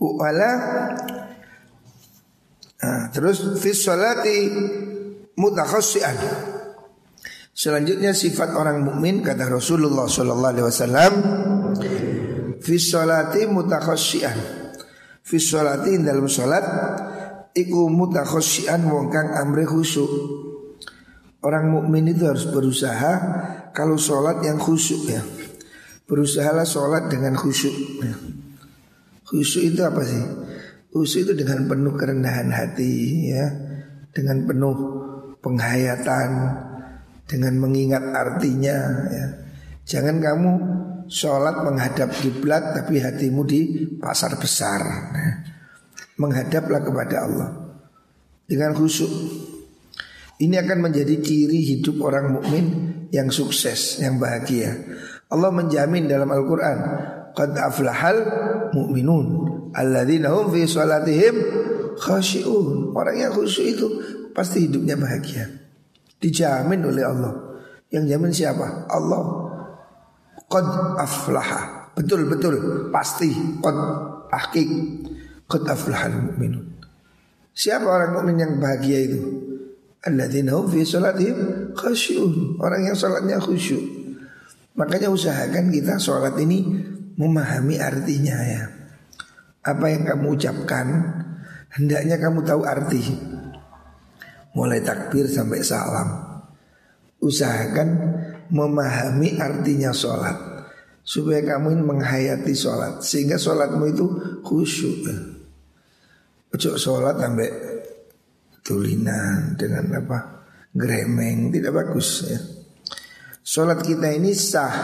Wala 0.03 0.51
nah, 2.83 3.03
terus 3.15 3.55
fi 3.63 3.71
salati 3.71 4.51
mutakhassian. 5.39 6.19
Selanjutnya 7.55 8.11
sifat 8.11 8.59
orang 8.59 8.83
mukmin 8.83 9.23
kata 9.23 9.47
Rasulullah 9.47 10.11
sallallahu 10.11 10.53
alaihi 10.59 10.67
wasallam 10.67 11.13
fi 12.59 12.75
sholati 12.75 13.47
mutakhassyian. 13.47 14.39
Fi 15.23 15.37
sholati 15.39 15.95
dalam 16.03 16.27
salat 16.27 16.67
iku 17.55 17.87
mutakhassyian 17.87 18.91
wong 18.91 19.07
kang 19.07 19.39
amre 19.39 19.63
khusyuk. 19.71 20.11
Orang 21.45 21.71
mukmin 21.71 22.11
itu 22.11 22.27
harus 22.27 22.49
berusaha 22.49 23.13
kalau 23.77 24.01
sholat 24.01 24.41
yang 24.43 24.57
khusyuk 24.57 25.13
ya. 25.13 25.21
Berusahalah 26.09 26.65
sholat 26.65 27.13
dengan 27.13 27.37
khusyuk. 27.37 27.77
Ya. 28.01 28.17
Khusyuk 29.29 29.63
itu 29.63 29.81
apa 29.85 30.01
sih? 30.09 30.25
Khusyuk 30.89 31.29
itu 31.29 31.33
dengan 31.45 31.69
penuh 31.69 31.93
kerendahan 32.01 32.49
hati 32.49 33.29
ya, 33.29 33.47
dengan 34.09 34.49
penuh 34.49 34.77
penghayatan, 35.45 36.31
dengan 37.25 37.57
mengingat 37.61 38.05
artinya 38.13 38.77
ya. 39.09 39.27
Jangan 39.85 40.17
kamu 40.17 40.53
sholat 41.09 41.61
menghadap 41.61 42.09
kiblat 42.17 42.73
tapi 42.73 43.01
hatimu 43.01 43.45
di 43.45 43.61
pasar 44.01 44.37
besar. 44.41 44.81
Ya. 45.13 45.31
Menghadaplah 46.17 46.81
kepada 46.81 47.17
Allah 47.27 47.51
dengan 48.49 48.73
khusyuk. 48.73 49.13
Ini 50.35 50.67
akan 50.67 50.91
menjadi 50.91 51.15
ciri 51.23 51.63
hidup 51.63 52.03
orang 52.03 52.35
mukmin 52.35 52.67
yang 53.15 53.31
sukses, 53.31 54.03
yang 54.03 54.19
bahagia. 54.19 54.75
Allah 55.31 55.51
menjamin 55.55 56.11
dalam 56.11 56.27
Al-Qur'an, 56.27 56.79
"Qad 57.39 57.55
aflahal 57.55 58.19
mu'minun 58.75 59.27
alladzina 59.71 60.35
hum 60.35 60.51
fi 60.51 60.67
salatihim 60.67 61.37
khashi'un." 62.03 62.93
Orang 62.99 63.15
yang 63.15 63.31
khusyuk 63.31 63.67
itu 63.79 63.87
pasti 64.35 64.67
hidupnya 64.67 64.99
bahagia. 64.99 65.64
Dijamin 66.19 66.81
oleh 66.85 67.05
Allah. 67.05 67.33
Yang 67.91 68.05
jamin 68.11 68.33
siapa? 68.35 68.67
Allah. 68.91 69.23
Qad 70.51 70.67
aflaha. 70.99 71.93
Betul 71.95 72.27
betul 72.27 72.55
pasti 72.91 73.31
qad 73.63 73.77
tahqiq 74.31 74.71
qad 75.47 75.63
aflaha 75.71 76.11
mu'minun. 76.11 76.75
Siapa 77.55 77.87
orang 77.87 78.19
mukmin 78.19 78.43
yang 78.43 78.53
bahagia 78.59 78.99
itu? 79.07 79.23
Alladzina 80.03 80.59
hum 80.59 80.67
fi 80.67 80.83
salatihim 80.83 81.71
khasyuun. 81.79 82.59
Orang 82.59 82.83
yang 82.83 82.99
salatnya 82.99 83.39
khusyuk. 83.39 83.81
Makanya 84.75 85.07
usahakan 85.07 85.71
kita 85.71 86.03
sholat 86.03 86.35
ini 86.43 86.67
memahami 87.15 87.79
artinya 87.79 88.37
ya. 88.43 88.63
Apa 89.63 89.87
yang 89.87 90.03
kamu 90.03 90.35
ucapkan 90.35 90.87
hendaknya 91.79 92.19
kamu 92.19 92.43
tahu 92.43 92.67
arti 92.67 93.03
mulai 94.55 94.81
takbir 94.81 95.27
sampai 95.27 95.61
salam. 95.61 96.09
Usahakan 97.21 97.89
memahami 98.53 99.41
artinya 99.41 99.91
sholat 99.91 100.37
supaya 101.05 101.45
kamu 101.45 101.77
ini 101.77 101.83
menghayati 101.85 102.55
sholat 102.57 103.05
sehingga 103.05 103.37
sholatmu 103.37 103.85
itu 103.93 104.07
khusyuk. 104.41 105.05
Ojo 106.55 106.71
sholat 106.79 107.19
sampai 107.21 107.49
tulinan 108.65 109.59
dengan 109.59 110.01
apa 110.01 110.19
gremeng 110.73 111.53
tidak 111.53 111.73
bagus 111.77 112.09
ya. 112.25 112.41
Sholat 113.45 113.85
kita 113.85 114.09
ini 114.17 114.33
sah 114.33 114.77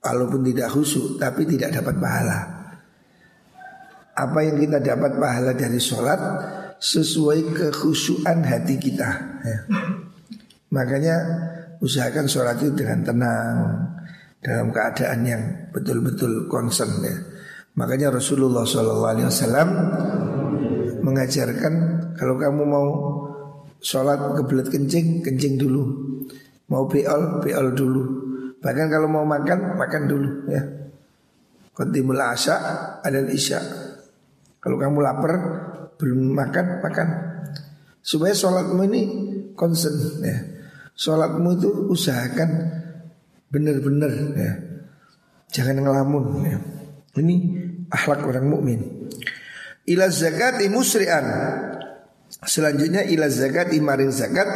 walaupun 0.00 0.44
tidak 0.44 0.68
khusyuk 0.72 1.16
tapi 1.16 1.48
tidak 1.48 1.80
dapat 1.80 1.96
pahala. 1.96 2.40
Apa 4.12 4.38
yang 4.44 4.60
kita 4.60 4.78
dapat 4.84 5.16
pahala 5.16 5.56
dari 5.56 5.80
sholat 5.80 6.20
sesuai 6.82 7.54
kekhusyuan 7.54 8.42
hati 8.42 8.74
kita. 8.74 9.38
Ya. 9.46 9.58
Makanya 10.74 11.16
usahakan 11.78 12.26
sholat 12.26 12.58
itu 12.58 12.74
dengan 12.74 13.06
tenang 13.06 13.56
dalam 14.42 14.74
keadaan 14.74 15.20
yang 15.22 15.42
betul-betul 15.70 16.50
concern 16.50 16.90
ya. 17.06 17.14
Makanya 17.78 18.10
Rasulullah 18.10 18.66
SAW 18.66 19.70
mengajarkan 21.06 21.74
kalau 22.18 22.34
kamu 22.36 22.62
mau 22.66 22.88
sholat 23.78 24.18
kebelet 24.42 24.68
kencing, 24.68 25.22
kencing 25.22 25.54
dulu. 25.62 25.86
Mau 26.66 26.90
beol, 26.90 27.40
beol 27.46 27.68
dulu. 27.78 28.02
Bahkan 28.58 28.86
kalau 28.90 29.06
mau 29.06 29.22
makan, 29.22 29.78
makan 29.78 30.02
dulu 30.10 30.30
ya. 30.50 30.62
Qadimul 31.72 32.20
asya 32.20 32.56
dan 33.06 33.26
isya. 33.30 33.60
Kalau 34.62 34.78
kamu 34.78 35.02
lapar, 35.02 35.34
belum 36.02 36.34
makan 36.34 36.82
makan. 36.82 37.08
Supaya 38.02 38.34
sholatmu 38.34 38.82
ini 38.90 39.02
concern 39.54 39.94
ya. 40.26 40.38
Sholatmu 40.98 41.48
itu 41.62 41.70
usahakan 41.94 42.50
benar-benar 43.46 44.10
ya. 44.34 44.52
Jangan 45.54 45.78
ngelamun 45.78 46.24
ya. 46.42 46.58
Ini 47.22 47.36
akhlak 47.86 48.26
orang 48.26 48.50
mukmin. 48.50 48.80
Ila 49.86 50.10
zakati 50.10 50.66
musri'an. 50.66 51.26
Selanjutnya 52.42 53.06
ila 53.06 53.30
zakati 53.30 53.78
maring 53.78 54.10
zakat 54.10 54.48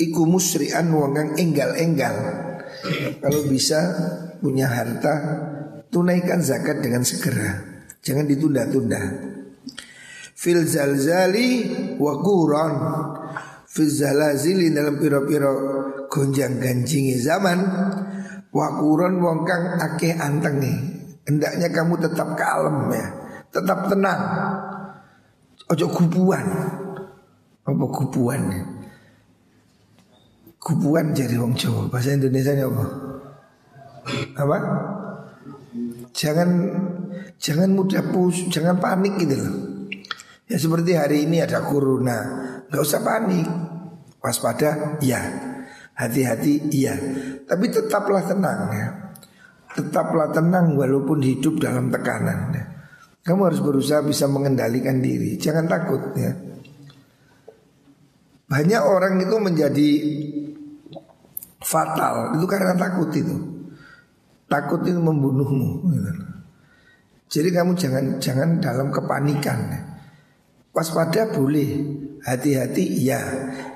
iku 0.00 0.24
musri'an 0.24 0.88
wong 0.88 1.12
kang 1.12 1.30
enggal-enggal. 1.36 2.16
Kalau 3.20 3.44
bisa 3.44 3.78
punya 4.40 4.72
harta 4.72 5.12
tunaikan 5.92 6.40
zakat 6.40 6.80
dengan 6.80 7.04
segera. 7.04 7.68
Jangan 8.00 8.24
ditunda-tunda 8.24 9.02
fil 10.40 10.64
zalzali 10.64 11.48
wa 12.00 12.16
quran. 12.24 12.72
Fil 13.70 13.92
zalazili 13.92 14.72
dalam 14.72 14.96
piro-piro 14.98 15.52
gonjang 16.10 16.58
ganjingi 16.58 17.14
zaman 17.20 17.60
wa 18.50 18.66
quran 18.80 19.20
wong 19.22 19.46
kang 19.46 19.78
akeh 19.78 20.16
nih 20.58 20.76
hendaknya 21.22 21.70
kamu 21.70 21.94
tetap 22.02 22.34
kalem 22.34 22.90
ya 22.90 23.06
tetap 23.52 23.86
tenang. 23.86 24.22
Ojo 25.70 25.86
kubuan 25.86 26.46
apa 27.62 27.84
kubuan 27.94 28.42
ya 28.50 28.64
kubuan 30.58 31.14
jadi 31.14 31.38
wong 31.38 31.54
Jawa. 31.54 31.86
Bahasa 31.86 32.16
Indonesia 32.16 32.58
apa? 32.58 32.84
Apa? 34.34 34.56
Jangan 36.10 36.50
Jangan 37.40 37.72
mudah 37.72 38.04
pus, 38.12 38.52
jangan 38.52 38.76
panik 38.76 39.16
gitu 39.16 39.32
loh. 39.32 39.69
Ya 40.50 40.58
seperti 40.58 40.98
hari 40.98 41.30
ini 41.30 41.38
ada 41.38 41.62
corona, 41.62 42.18
nggak 42.66 42.82
usah 42.82 43.00
panik. 43.06 43.46
Waspada, 44.20 44.98
iya. 44.98 45.22
Hati-hati, 45.94 46.68
iya. 46.74 46.92
Tapi 47.46 47.70
tetaplah 47.70 48.26
tenang 48.26 48.60
ya. 48.74 48.88
Tetaplah 49.78 50.34
tenang 50.34 50.74
walaupun 50.74 51.22
hidup 51.22 51.62
dalam 51.62 51.88
tekanan. 51.88 52.50
Ya. 52.50 52.64
Kamu 53.22 53.46
harus 53.46 53.62
berusaha 53.62 54.02
bisa 54.02 54.26
mengendalikan 54.26 54.98
diri. 54.98 55.38
Jangan 55.38 55.70
takut 55.70 56.02
ya. 56.18 56.34
Banyak 58.50 58.82
orang 58.82 59.22
itu 59.22 59.36
menjadi 59.38 59.88
fatal 61.62 62.34
itu 62.34 62.46
karena 62.50 62.74
takut 62.74 63.12
itu. 63.14 63.36
Takut 64.50 64.82
itu 64.82 64.98
membunuhmu. 64.98 65.86
Gitu. 65.94 66.10
Jadi 67.30 67.48
kamu 67.54 67.72
jangan 67.78 68.04
jangan 68.18 68.48
dalam 68.58 68.88
kepanikan. 68.90 69.89
Waspada 70.70 71.34
boleh, 71.34 71.82
hati-hati 72.22 73.02
ya, 73.02 73.18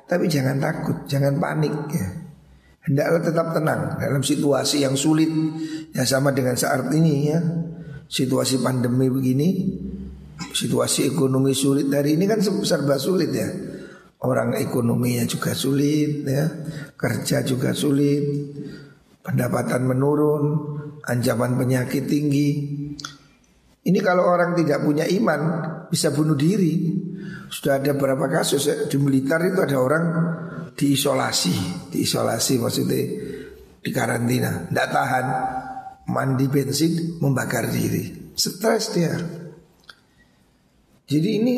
tapi 0.07 0.31
jangan 0.31 0.63
takut, 0.63 1.03
jangan 1.11 1.43
panik 1.43 1.75
ya. 1.91 2.07
Hendaklah 2.85 3.21
tetap 3.25 3.47
tenang 3.57 3.97
dalam 3.97 4.21
situasi 4.21 4.85
yang 4.85 4.93
sulit 4.93 5.33
ya 5.97 6.05
sama 6.05 6.31
dengan 6.37 6.55
saat 6.55 6.93
ini 6.93 7.15
ya. 7.33 7.41
Situasi 8.05 8.61
pandemi 8.61 9.09
begini, 9.09 9.49
situasi 10.53 11.09
ekonomi 11.09 11.57
sulit 11.57 11.89
dari 11.89 12.15
ini 12.15 12.29
kan 12.29 12.45
serba 12.45 13.01
sulit 13.01 13.33
ya. 13.33 13.49
Orang 14.21 14.55
ekonominya 14.55 15.25
juga 15.25 15.57
sulit 15.57 16.25
ya, 16.29 16.45
kerja 16.97 17.45
juga 17.45 17.73
sulit, 17.73 18.25
pendapatan 19.25 19.89
menurun, 19.89 20.45
ancaman 21.09 21.57
penyakit 21.57 22.05
tinggi. 22.05 22.51
Ini 23.85 24.01
kalau 24.01 24.25
orang 24.25 24.57
tidak 24.57 24.81
punya 24.81 25.05
iman 25.05 25.41
bisa 25.93 26.09
bunuh 26.09 26.33
diri. 26.33 27.05
Sudah 27.53 27.79
ada 27.79 27.93
beberapa 27.93 28.27
kasus 28.33 28.65
ya, 28.65 28.77
di 28.89 28.97
Blitar 28.97 29.45
itu 29.45 29.61
ada 29.61 29.77
orang 29.77 30.05
diisolasi, 30.73 31.93
diisolasi 31.93 32.55
maksudnya 32.59 33.03
di 33.85 33.91
karantina, 33.93 34.65
tidak 34.73 34.89
tahan, 34.91 35.27
mandi 36.09 36.49
bensin, 36.49 37.21
membakar 37.21 37.69
diri, 37.69 38.33
stres 38.33 38.97
dia. 38.97 39.13
Jadi 41.05 41.29
ini 41.37 41.57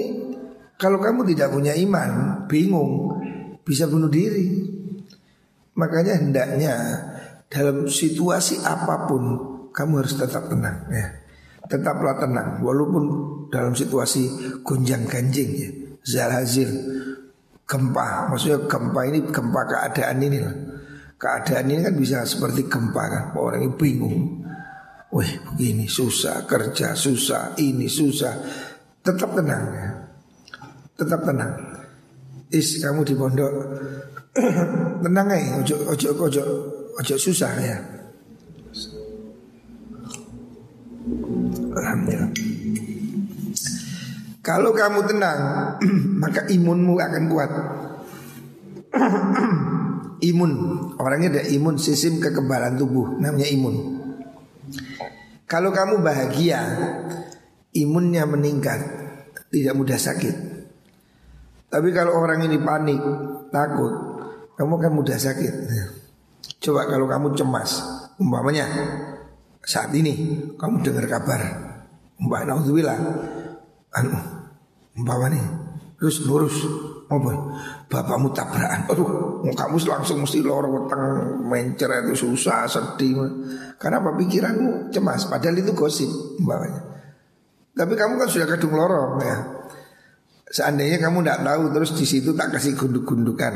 kalau 0.75 0.99
kamu 0.99 1.23
tidak 1.31 1.55
punya 1.55 1.73
iman, 1.79 2.45
bingung, 2.51 3.23
bisa 3.63 3.87
bunuh 3.87 4.11
diri. 4.11 4.75
Makanya 5.79 6.19
hendaknya 6.19 6.75
dalam 7.47 7.87
situasi 7.87 8.67
apa 8.67 9.07
pun 9.07 9.23
kamu 9.71 10.03
harus 10.03 10.19
tetap 10.19 10.51
tenang 10.51 10.89
ya 10.91 11.26
tetaplah 11.67 12.19
tenang. 12.19 12.63
Walaupun 12.63 13.05
dalam 13.51 13.75
situasi 13.75 14.57
gonjang 14.63 15.07
ganjing 15.07 15.51
ya. 15.55 15.71
Zalazil 16.07 16.71
gempa, 17.67 18.31
maksudnya 18.31 18.63
gempa 18.71 19.01
ini 19.11 19.27
gempa 19.27 19.61
keadaan 19.67 20.23
ini 20.23 20.39
lah. 20.39 20.55
Keadaan 21.17 21.67
ini 21.73 21.81
kan 21.83 21.95
bisa 21.99 22.23
seperti 22.23 22.71
gempa 22.71 23.03
kan, 23.11 23.25
orang 23.35 23.67
ini 23.67 23.75
bingung. 23.75 24.19
Wih 25.11 25.33
begini 25.49 25.87
susah 25.87 26.45
kerja 26.47 26.95
susah 26.95 27.59
ini 27.59 27.87
susah. 27.87 28.35
Tetap 29.03 29.39
tenang 29.39 29.65
ya. 29.71 29.89
Tetap 30.99 31.21
tenang. 31.23 31.53
Is 32.51 32.83
kamu 32.83 33.03
di 33.07 33.15
pondok. 33.15 33.53
Tenang 35.03 35.33
ya 35.33 35.57
ojo 35.65 35.77
ojo 35.97 36.09
ojo 36.29 36.43
ojo 37.01 37.15
susah 37.17 37.53
ya 37.57 37.96
Alhamdulillah. 41.77 42.31
Kalau 44.43 44.71
kamu 44.75 45.01
tenang, 45.07 45.41
maka 46.23 46.47
imunmu 46.51 46.99
akan 46.99 47.23
kuat. 47.31 47.51
imun, 50.31 50.53
orangnya 50.99 51.39
ada 51.39 51.43
imun 51.51 51.79
sistem 51.79 52.19
kekebalan 52.23 52.79
tubuh, 52.79 53.19
namanya 53.19 53.47
imun. 53.51 53.75
Kalau 55.47 55.71
kamu 55.71 56.03
bahagia, 56.03 56.63
imunnya 57.75 58.27
meningkat, 58.27 58.83
tidak 59.51 59.75
mudah 59.79 59.99
sakit. 59.99 60.35
Tapi 61.71 61.89
kalau 61.95 62.19
orang 62.19 62.47
ini 62.47 62.59
panik, 62.63 62.99
takut, 63.55 63.95
kamu 64.59 64.73
akan 64.79 64.93
mudah 64.95 65.19
sakit. 65.19 65.55
Coba 66.63 66.87
kalau 66.91 67.07
kamu 67.07 67.35
cemas, 67.39 67.83
umpamanya 68.19 68.67
saat 69.67 69.91
ini 69.91 70.47
kamu 70.55 70.87
dengar 70.87 71.05
kabar. 71.11 71.43
Mbak 72.23 72.43
Naudzubillah. 72.47 72.97
Anu 73.99 74.15
umpama 74.95 75.27
nih 75.27 75.43
terus 75.99 76.23
lurus. 76.23 76.55
Apa? 77.07 77.33
Bapakmu 77.91 78.31
tabrakan. 78.31 78.87
Aduh 78.91 79.09
kamu 79.43 79.77
langsung 79.87 80.23
mesti 80.23 80.43
lorong 80.43 80.87
weteng 80.87 81.03
mencer 81.47 81.91
itu 82.07 82.31
susah 82.31 82.67
sedih 82.71 83.19
karena 83.83 83.99
apa? 83.99 84.15
Pikiranmu 84.15 84.95
cemas. 84.95 85.27
Padahal 85.27 85.59
itu 85.59 85.75
gosip 85.75 86.09
umpamanya. 86.39 86.83
Tapi 87.77 87.93
kamu 87.93 88.23
kan 88.23 88.29
sudah 88.31 88.47
kadung 88.49 88.73
lorong 88.73 89.21
ya 89.21 89.56
Seandainya 90.47 91.03
kamu 91.03 91.27
tidak 91.27 91.43
tahu 91.43 91.63
terus 91.75 91.91
di 91.99 92.07
situ 92.07 92.31
tak 92.39 92.55
kasih 92.55 92.79
gunduk-gundukan 92.79 93.55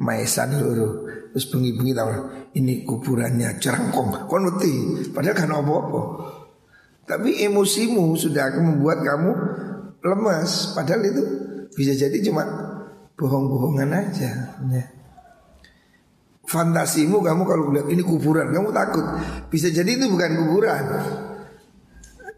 maesan 0.00 0.56
loro 0.56 1.04
terus 1.30 1.46
bengi-bengi 1.52 1.92
tahu 1.92 2.10
ini 2.56 2.82
kuburannya 2.88 3.60
cerangkong 3.60 4.24
kon 4.24 4.48
padahal 5.12 5.36
kan 5.36 5.52
apa-apa. 5.52 6.02
Tapi 7.04 7.44
emosimu 7.44 8.16
sudah 8.16 8.48
akan 8.48 8.62
membuat 8.72 9.04
kamu 9.04 9.30
lemas 10.00 10.72
padahal 10.72 11.04
itu 11.04 11.22
bisa 11.76 11.92
jadi 11.92 12.16
cuma 12.24 12.42
bohong-bohongan 13.20 13.90
aja. 13.92 14.56
Ya. 14.64 14.84
Fantasimu 16.48 17.20
kamu 17.20 17.42
kalau 17.44 17.68
lihat 17.68 17.86
ini 17.92 18.00
kuburan 18.00 18.48
kamu 18.48 18.72
takut 18.72 19.04
bisa 19.52 19.68
jadi 19.68 19.92
itu 19.92 20.08
bukan 20.08 20.40
kuburan. 20.40 20.84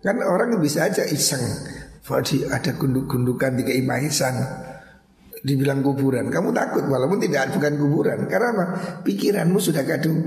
Kan 0.02 0.18
orang 0.26 0.58
bisa 0.58 0.90
aja 0.90 1.06
iseng 1.06 1.46
Fadi 2.02 2.42
ada 2.42 2.74
gunduk-gundukan 2.74 3.54
di 3.54 3.62
keimahisan 3.62 4.34
Dibilang 5.42 5.86
kuburan 5.86 6.34
Kamu 6.34 6.50
takut 6.50 6.82
walaupun 6.90 7.22
tidak 7.22 7.54
bukan 7.54 7.78
kuburan 7.78 8.18
Karena? 8.26 8.74
Pikiranmu 9.06 9.58
sudah 9.62 9.86
kadung 9.86 10.18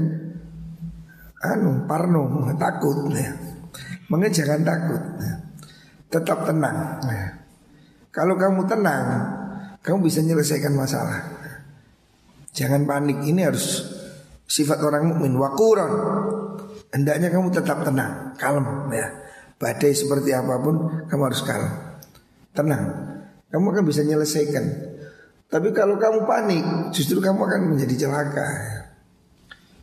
Anu, 1.45 1.83
parno, 1.83 2.47
takut 2.55 3.11
ya. 3.11 3.31
Takut 4.07 5.03
ya. 5.19 5.33
Tetap 6.07 6.47
tenang 6.47 7.03
ya. 7.11 7.27
Kalau 8.07 8.39
kamu 8.39 8.63
tenang 8.71 9.03
Kamu 9.83 9.99
bisa 9.99 10.23
menyelesaikan 10.23 10.71
masalah 10.71 11.27
Jangan 12.55 12.88
panik 12.88 13.19
Ini 13.19 13.51
harus 13.51 13.83
sifat 14.47 14.79
orang 14.79 15.11
mukmin 15.11 15.35
wakuron 15.35 15.91
Hendaknya 16.95 17.27
kamu 17.27 17.51
tetap 17.51 17.83
tenang 17.83 18.31
Kalem 18.39 18.63
ya 18.95 19.24
Badai 19.65 19.97
seperti 19.97 20.30
apa 20.30 20.62
pun 20.62 21.10
kamu 21.10 21.23
harus 21.25 21.41
kalah. 21.41 21.97
Tenang. 22.54 22.86
Kamu 23.49 23.65
akan 23.73 23.84
bisa 23.89 24.06
menyelesaikan. 24.06 24.62
Tapi 25.49 25.73
kalau 25.73 25.97
kamu 25.97 26.30
panik 26.30 26.65
Justru 26.93 27.17
kamu 27.17 27.41
akan 27.49 27.62
menjadi 27.73 28.06
celaka. 28.06 28.45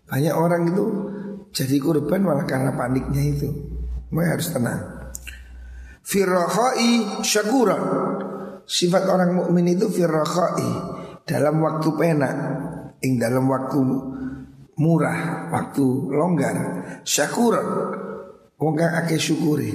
Banyak 0.07 0.35
orang 0.39 0.71
itu 0.71 0.85
Jadi 1.51 1.83
korban 1.83 2.23
malah 2.23 2.47
karena 2.47 2.71
paniknya 2.79 3.27
itu. 3.27 3.51
Mereka 4.15 4.31
harus 4.39 4.49
tenang. 4.55 4.81
Firrohai 6.07 7.19
syakuran 7.27 7.83
Sifat 8.63 9.03
orang 9.11 9.35
mukmin 9.35 9.67
itu 9.67 9.91
firrohai 9.91 10.71
Dalam 11.27 11.59
waktu 11.59 11.89
penak. 11.99 12.35
Ing 13.03 13.19
dalam 13.19 13.51
waktu 13.51 13.83
murah. 14.79 15.51
Waktu 15.51 15.85
longgar. 16.15 16.57
Syakuran 17.03 17.67
Wong 18.63 18.79
kang 18.79 18.95
akeh 18.95 19.19
syukuri. 19.19 19.75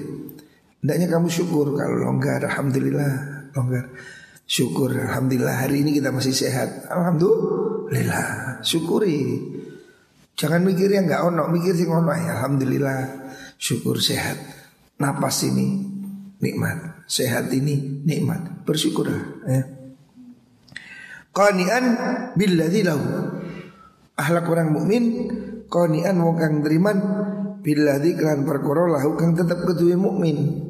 Hendaknya 0.79 1.11
kamu 1.11 1.27
syukur 1.27 1.75
kalau 1.75 1.99
longgar, 1.99 2.39
alhamdulillah, 2.47 3.11
longgar. 3.51 3.91
Syukur, 4.47 4.95
alhamdulillah 4.95 5.67
hari 5.67 5.83
ini 5.83 5.99
kita 5.99 6.15
masih 6.15 6.31
sehat. 6.31 6.87
Alhamdulillah, 6.87 8.63
syukuri. 8.63 9.43
Jangan 10.39 10.63
mikir 10.63 10.87
yang 10.87 11.11
nggak 11.11 11.19
ono, 11.19 11.51
mikir 11.51 11.75
sih 11.75 11.83
ono 11.83 12.15
ya. 12.15 12.39
Alhamdulillah, 12.39 12.99
syukur 13.59 13.99
sehat. 13.99 14.39
Napas 15.03 15.43
ini 15.43 15.83
nikmat, 16.39 17.03
sehat 17.11 17.51
ini 17.51 18.07
nikmat. 18.07 18.63
Bersyukur 18.63 19.11
ya. 19.43 19.67
Qani'an 21.35 21.85
billadzi 22.39 22.81
lahu. 22.87 23.03
Akhlak 24.17 24.47
orang 24.47 24.73
mukmin 24.73 25.03
qani'an 25.67 26.17
wong 26.17 26.39
kang 26.39 26.55
deriman 26.65 26.97
Bila 27.61 27.97
diklan 28.01 28.45
perkara 28.45 28.89
lahu 28.89 29.17
kang 29.17 29.33
tetap 29.33 29.63
kedua 29.65 29.97
mukmin. 29.97 30.67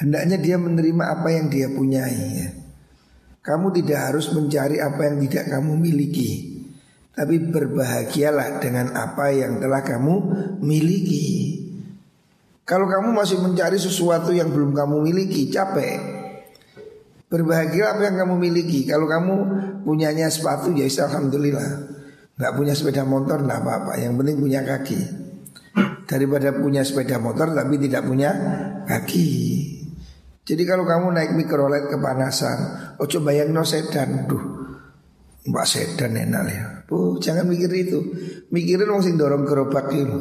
Hendaknya 0.00 0.40
dia 0.40 0.56
menerima 0.56 1.20
apa 1.20 1.28
yang 1.28 1.52
dia 1.52 1.68
punyai 1.68 2.24
ya. 2.40 2.48
Kamu 3.40 3.72
tidak 3.72 4.12
harus 4.12 4.32
mencari 4.36 4.80
apa 4.84 5.00
yang 5.08 5.16
tidak 5.24 5.48
kamu 5.48 5.72
miliki 5.80 6.60
Tapi 7.16 7.40
berbahagialah 7.40 8.60
dengan 8.60 8.92
apa 8.92 9.32
yang 9.32 9.56
telah 9.64 9.80
kamu 9.80 10.14
miliki 10.60 11.56
Kalau 12.68 12.84
kamu 12.84 13.16
masih 13.16 13.40
mencari 13.40 13.80
sesuatu 13.80 14.30
yang 14.30 14.54
belum 14.54 14.70
kamu 14.76 15.02
miliki, 15.02 15.50
capek. 15.50 15.98
Berbahagia 17.26 17.98
apa 17.98 18.06
yang 18.06 18.22
kamu 18.22 18.38
miliki. 18.38 18.86
Kalau 18.86 19.10
kamu 19.10 19.34
punyanya 19.82 20.30
sepatu, 20.30 20.70
ya 20.70 20.86
alhamdulillah. 20.86 21.66
Gak 22.38 22.54
punya 22.54 22.70
sepeda 22.78 23.02
motor, 23.02 23.42
nggak 23.42 23.58
apa-apa. 23.58 23.98
Yang 23.98 24.22
penting 24.22 24.36
punya 24.38 24.60
kaki. 24.62 25.00
Daripada 26.10 26.50
punya 26.58 26.82
sepeda 26.82 27.22
motor 27.22 27.54
tapi 27.54 27.78
tidak 27.78 28.02
punya 28.02 28.34
kaki. 28.82 29.30
Jadi 30.42 30.62
kalau 30.66 30.82
kamu 30.82 31.14
naik 31.14 31.32
mikrolet 31.38 31.86
kepanasan, 31.86 32.58
oh 32.98 33.06
coba 33.06 33.30
yang 33.30 33.54
no 33.54 33.62
sedan, 33.62 34.26
duh, 34.26 34.42
mbak 35.46 35.62
sedan 35.62 36.18
enak 36.18 36.44
ya. 36.50 36.64
Oh 36.90 37.14
jangan 37.22 37.46
mikir 37.46 37.70
itu, 37.70 38.02
mikirin 38.50 38.90
sing 38.98 39.14
dorong 39.14 39.46
gerobak 39.46 39.94
itu. 39.94 40.18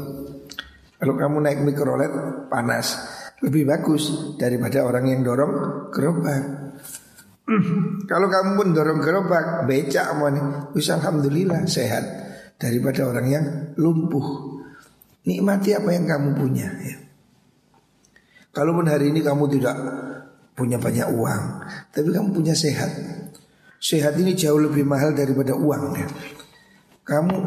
Kalau 1.01 1.17
kamu 1.17 1.41
naik 1.41 1.65
mikrolet 1.65 2.13
panas 2.53 3.01
lebih 3.41 3.65
bagus 3.65 4.35
daripada 4.37 4.85
orang 4.85 5.09
yang 5.09 5.25
dorong 5.25 5.53
gerobak. 5.89 6.43
Kalau 8.05 8.29
kamu 8.29 8.49
pun 8.53 8.67
dorong 8.77 9.01
gerobak 9.01 9.65
becak 9.65 10.13
nih, 10.13 10.45
bisa 10.69 11.01
alhamdulillah 11.01 11.65
sehat 11.65 12.03
daripada 12.61 13.09
orang 13.09 13.25
yang 13.25 13.45
lumpuh. 13.81 14.48
Nikmati 15.27 15.75
apa 15.75 15.89
yang 15.91 16.05
kamu 16.07 16.29
punya 16.37 16.67
ya. 16.79 16.95
Kalaupun 18.49 18.87
hari 18.89 19.13
ini 19.13 19.21
kamu 19.21 19.45
tidak 19.59 19.75
punya 20.57 20.75
banyak 20.75 21.07
uang, 21.15 21.43
tapi 21.95 22.09
kamu 22.11 22.29
punya 22.35 22.51
sehat. 22.51 22.91
Sehat 23.79 24.19
ini 24.19 24.35
jauh 24.35 24.59
lebih 24.59 24.83
mahal 24.83 25.15
daripada 25.15 25.55
uang 25.55 25.83
ya. 25.95 26.07
Kamu 27.07 27.37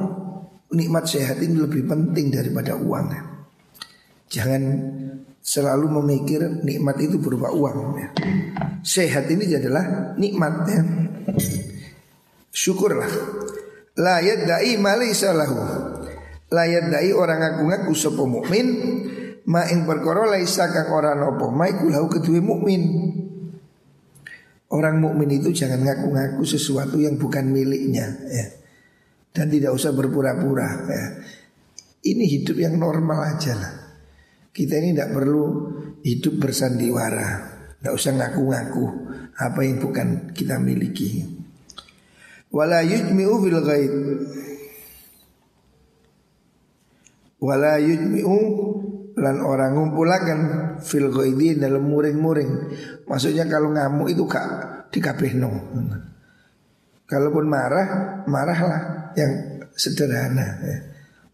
nikmat 0.72 1.04
sehat 1.04 1.36
ini 1.44 1.60
lebih 1.60 1.84
penting 1.84 2.32
daripada 2.32 2.72
uang 2.78 3.06
ya. 3.12 3.22
Jangan 4.32 4.62
selalu 5.44 6.00
memikir 6.00 6.40
nikmat 6.64 6.96
itu 7.04 7.20
berupa 7.20 7.52
uang 7.52 8.00
ya. 8.00 8.08
Sehat 8.80 9.28
ini 9.28 9.52
adalah 9.52 10.16
nikmatnya. 10.16 10.80
Syukurlah. 12.48 13.12
La 14.00 14.24
yadda'i 14.24 14.80
malaysa 14.80 15.36
lahu. 15.36 15.60
La 16.52 16.68
yadda'i 16.68 17.16
orang 17.16 17.40
ngaku-ngaku 17.40 17.92
sapa 17.96 18.22
mukmin 18.28 18.66
ma 19.48 19.64
ing 19.66 19.88
perkara 19.88 20.28
laisa 20.28 20.68
kang 20.68 20.92
ora 20.92 21.16
napa 21.16 21.48
ma 21.48 21.64
iku 21.66 21.88
lahu 21.88 22.06
kedue 22.12 22.44
mukmin. 22.44 22.82
Orang 24.72 25.00
mukmin 25.00 25.28
itu 25.32 25.52
jangan 25.52 25.84
ngaku-ngaku 25.84 26.44
sesuatu 26.44 27.00
yang 27.00 27.16
bukan 27.16 27.48
miliknya 27.48 28.08
ya. 28.28 28.46
Dan 29.32 29.48
tidak 29.48 29.72
usah 29.72 29.96
berpura-pura 29.96 30.68
ya. 30.88 31.04
Ini 32.02 32.24
hidup 32.24 32.56
yang 32.60 32.76
normal 32.76 33.36
aja 33.36 33.56
lah. 33.56 33.74
Kita 34.52 34.76
ini 34.76 34.92
tidak 34.92 35.16
perlu 35.16 35.44
hidup 36.04 36.36
bersandiwara, 36.36 37.30
tidak 37.80 37.94
usah 37.96 38.12
ngaku-ngaku 38.12 38.84
apa 39.40 39.60
yang 39.64 39.80
bukan 39.80 40.36
kita 40.36 40.60
miliki. 40.60 41.24
Wala 42.52 42.84
yujmi'u 42.84 43.34
fil 43.40 43.60
ghaib. 43.64 43.94
Wala 47.42 47.82
yujmi'u 47.82 48.38
lan 49.18 49.42
orang 49.42 49.74
ngumpulakan 49.74 50.40
fil 50.78 51.10
ghaibi 51.10 51.58
dalam 51.58 51.82
muring-muring. 51.90 52.52
Maksudnya 53.10 53.50
kalau 53.50 53.74
ngamuk 53.74 54.14
itu 54.14 54.22
gak 54.30 54.46
dikabehno. 54.94 55.50
Kalaupun 57.10 57.44
marah, 57.44 58.22
marahlah 58.30 59.12
yang 59.18 59.60
sederhana 59.74 60.48
ya. 60.62 60.78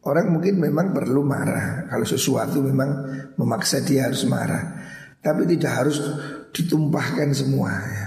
Orang 0.08 0.30
mungkin 0.30 0.62
memang 0.62 0.94
perlu 0.94 1.26
marah 1.26 1.84
Kalau 1.90 2.06
sesuatu 2.06 2.62
memang 2.62 2.90
memaksa 3.34 3.82
dia 3.82 4.06
harus 4.06 4.24
marah 4.30 4.78
Tapi 5.18 5.42
tidak 5.44 5.84
harus 5.84 5.98
ditumpahkan 6.54 7.34
semua 7.34 7.76
ya. 7.76 8.06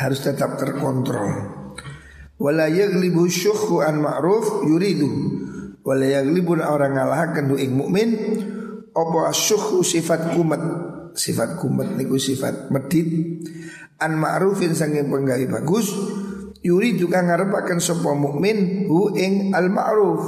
Harus 0.00 0.24
tetap 0.24 0.56
terkontrol 0.56 1.54
Wala 2.40 2.66
yaglibu 2.72 3.28
syukhu 3.28 3.84
an 3.84 4.00
ma'ruf 4.00 4.64
yuridu 4.64 5.08
Wala 5.86 6.02
yaglibu 6.02 6.58
orang 6.58 6.98
ngalahkan 6.98 7.46
du'ing 7.46 7.70
mu'min 7.70 8.10
Opo 8.90 9.22
asyukhu 9.22 9.86
sifat 9.86 10.34
kumat 10.34 10.62
Sifat 11.14 11.62
kumat 11.62 11.94
niku 11.94 12.18
sifat 12.18 12.74
medit 12.74 13.06
An 14.02 14.18
ma'rufin 14.18 14.74
sanging 14.74 15.06
penggawi 15.06 15.46
bagus 15.46 15.94
Yuridu 16.66 17.06
kang 17.06 17.30
ngarepaken 17.30 17.78
sapa 17.78 18.10
mukmin 18.18 18.90
hu 18.90 19.14
ing 19.14 19.54
al 19.54 19.70
ma'ruf 19.70 20.22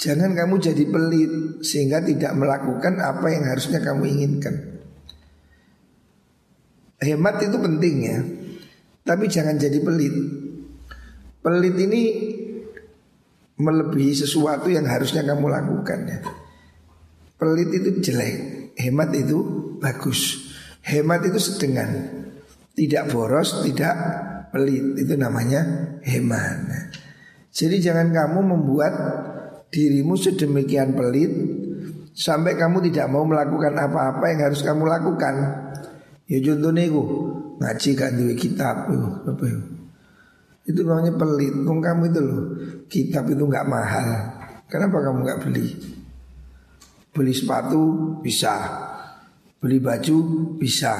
Jangan 0.00 0.32
kamu 0.32 0.54
jadi 0.64 0.84
pelit 0.88 1.32
sehingga 1.60 2.00
tidak 2.00 2.32
melakukan 2.32 3.04
apa 3.04 3.36
yang 3.36 3.44
harusnya 3.44 3.84
kamu 3.84 4.08
inginkan. 4.08 4.80
Hemat 7.04 7.44
itu 7.44 7.60
penting 7.60 7.96
ya, 8.08 8.18
tapi 9.04 9.28
jangan 9.28 9.60
jadi 9.60 9.76
pelit. 9.84 10.16
Pelit 11.44 11.76
ini 11.76 12.02
melebihi 13.60 14.16
sesuatu 14.16 14.72
yang 14.72 14.88
harusnya 14.88 15.20
kamu 15.20 15.46
lakukan 15.52 16.00
ya. 16.08 16.18
Pelit 17.36 17.70
itu 17.72 18.00
jelek, 18.00 18.36
hemat 18.76 19.12
itu 19.16 19.38
bagus. 19.80 20.48
Hemat 20.80 21.28
itu 21.28 21.36
sedengan, 21.36 21.88
tidak 22.72 23.12
boros, 23.12 23.64
tidak 23.64 23.94
pelit. 24.48 24.96
Itu 24.96 25.16
namanya 25.16 25.60
hemat. 26.04 26.92
Jadi 27.52 27.80
jangan 27.80 28.12
kamu 28.12 28.40
membuat 28.44 28.94
dirimu 29.70 30.16
sedemikian 30.16 30.96
pelit 30.96 31.32
sampai 32.16 32.58
kamu 32.58 32.90
tidak 32.90 33.06
mau 33.08 33.24
melakukan 33.24 33.72
apa-apa 33.76 34.24
yang 34.34 34.40
harus 34.50 34.60
kamu 34.60 34.84
lakukan. 34.84 35.34
Ya 36.30 36.38
contohnya 36.44 36.86
itu 36.86 37.02
ngaji 37.58 37.90
kan 37.98 38.10
duit 38.14 38.38
kitab 38.38 38.86
apa 38.86 39.44
itu? 39.48 39.79
Itu 40.70 40.86
namanya 40.86 41.18
pelit. 41.18 41.54
Kong 41.66 41.82
kamu 41.82 42.02
itu 42.14 42.20
loh 42.22 42.42
kitab 42.86 43.26
itu 43.26 43.42
nggak 43.42 43.66
mahal. 43.66 44.08
Kenapa 44.70 45.02
kamu 45.02 45.18
nggak 45.26 45.40
beli? 45.42 45.66
Beli 47.10 47.34
sepatu 47.34 47.82
bisa, 48.22 48.54
beli 49.58 49.82
baju 49.82 50.16
bisa, 50.54 50.94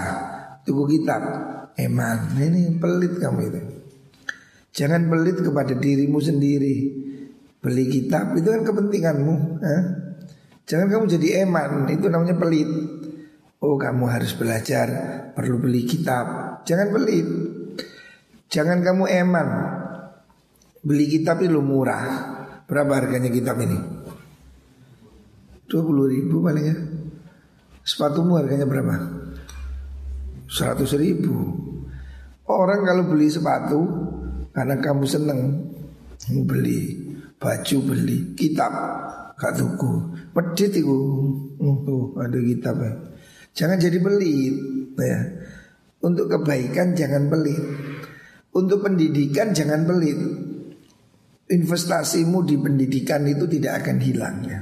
tunggu 0.66 0.90
kitab 0.90 1.22
eman. 1.78 2.34
Ini 2.34 2.82
pelit 2.82 3.22
kamu 3.22 3.40
itu. 3.46 3.60
Jangan 4.74 5.06
pelit 5.06 5.38
kepada 5.38 5.78
dirimu 5.78 6.18
sendiri 6.18 6.76
beli 7.60 7.84
kitab 7.92 8.32
itu 8.34 8.48
kan 8.48 8.62
kepentinganmu. 8.64 9.34
Eh? 9.60 9.82
Jangan 10.64 10.86
kamu 10.88 11.04
jadi 11.06 11.28
eman, 11.46 11.86
itu 11.92 12.06
namanya 12.08 12.34
pelit. 12.40 12.70
Oh 13.60 13.76
kamu 13.76 14.08
harus 14.08 14.32
belajar, 14.32 14.88
perlu 15.36 15.60
beli 15.60 15.84
kitab. 15.84 16.58
Jangan 16.64 16.88
pelit. 16.96 17.28
Jangan 18.50 18.82
kamu 18.82 19.04
eman. 19.06 19.48
Beli 20.82 21.06
kitab 21.06 21.38
itu 21.40 21.62
murah. 21.62 22.36
Berapa 22.66 22.98
harganya 22.98 23.30
kitab 23.30 23.62
ini? 23.62 23.78
20 25.70 26.14
ribu 26.18 26.42
paling 26.42 26.66
ya. 26.66 26.76
Sepatumu 27.86 28.34
harganya 28.36 28.66
berapa? 28.66 28.94
100 30.50 30.82
ribu. 30.98 31.34
Orang 32.50 32.82
kalau 32.82 33.06
beli 33.06 33.30
sepatu 33.30 33.86
karena 34.50 34.82
kamu 34.82 35.06
seneng, 35.06 35.40
mau 36.34 36.42
beli 36.42 36.98
baju 37.38 37.76
beli, 37.86 38.34
kitab 38.34 38.74
gak 39.38 39.54
tuku. 39.54 39.92
Medit 40.34 40.74
itu. 40.74 40.98
Oh, 41.62 42.18
ada 42.18 42.38
kitab 42.42 42.82
ya. 42.82 42.92
Jangan 43.54 43.78
jadi 43.78 43.98
pelit 44.02 44.54
ya. 44.98 45.20
Untuk 46.02 46.26
kebaikan 46.26 46.98
jangan 46.98 47.30
pelit. 47.30 47.89
Untuk 48.50 48.82
pendidikan 48.82 49.54
jangan 49.54 49.86
pelit. 49.86 50.18
Investasimu 51.50 52.46
di 52.46 52.56
pendidikan 52.62 53.26
itu 53.26 53.46
tidak 53.50 53.82
akan 53.82 53.96
hilang 53.98 54.36
ya. 54.46 54.60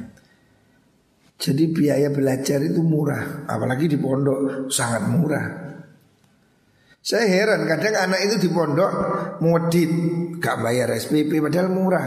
Jadi 1.38 1.70
biaya 1.70 2.10
belajar 2.10 2.58
itu 2.64 2.82
murah, 2.82 3.46
apalagi 3.46 3.86
di 3.86 4.00
pondok 4.00 4.72
sangat 4.72 5.02
murah. 5.06 5.46
Saya 6.98 7.30
heran 7.30 7.62
kadang 7.68 7.94
anak 7.94 8.20
itu 8.26 8.36
di 8.42 8.48
pondok 8.50 8.90
modit 9.38 9.90
gak 10.42 10.58
bayar 10.58 10.90
SPP 10.98 11.38
padahal 11.38 11.70
murah. 11.70 12.06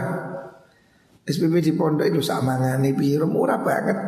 SPP 1.24 1.64
di 1.64 1.72
pondok 1.72 2.12
itu 2.12 2.20
sama 2.20 2.60
ngani 2.60 2.92
piro 2.92 3.24
murah 3.24 3.58
banget. 3.64 3.98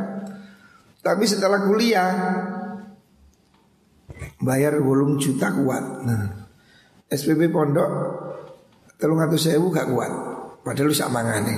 Tapi 1.00 1.24
setelah 1.24 1.64
kuliah 1.64 2.10
bayar 4.44 4.76
wolung 4.84 5.16
juta 5.16 5.56
kuat. 5.56 6.04
Nah, 6.04 6.43
SPP 7.14 7.48
pondok 7.54 7.90
telung 8.98 9.22
atau 9.22 9.38
sewu 9.38 9.70
gak 9.70 9.88
kuat. 9.90 10.12
Padahal 10.64 10.90
sama 10.96 11.20
ngani. 11.22 11.56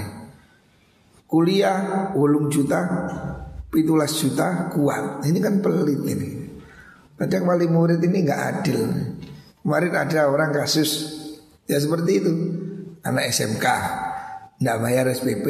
Kuliah 1.27 2.11
wolung 2.15 2.51
juta, 2.51 2.83
pitulas 3.71 4.15
juta 4.19 4.71
kuat. 4.71 5.27
Ini 5.27 5.39
kan 5.43 5.59
pelit 5.59 6.01
ini. 6.07 6.31
Kadang 7.17 7.49
wali 7.49 7.67
murid 7.67 7.99
ini 8.05 8.19
nggak 8.23 8.43
adil. 8.53 8.81
Kemarin 9.65 9.95
ada 9.97 10.29
orang 10.29 10.53
kasus 10.53 10.91
ya 11.65 11.81
seperti 11.81 12.23
itu, 12.23 12.33
anak 13.03 13.33
SMK 13.33 13.67
tidak 14.61 14.77
bayar 14.85 15.05
SPP 15.11 15.47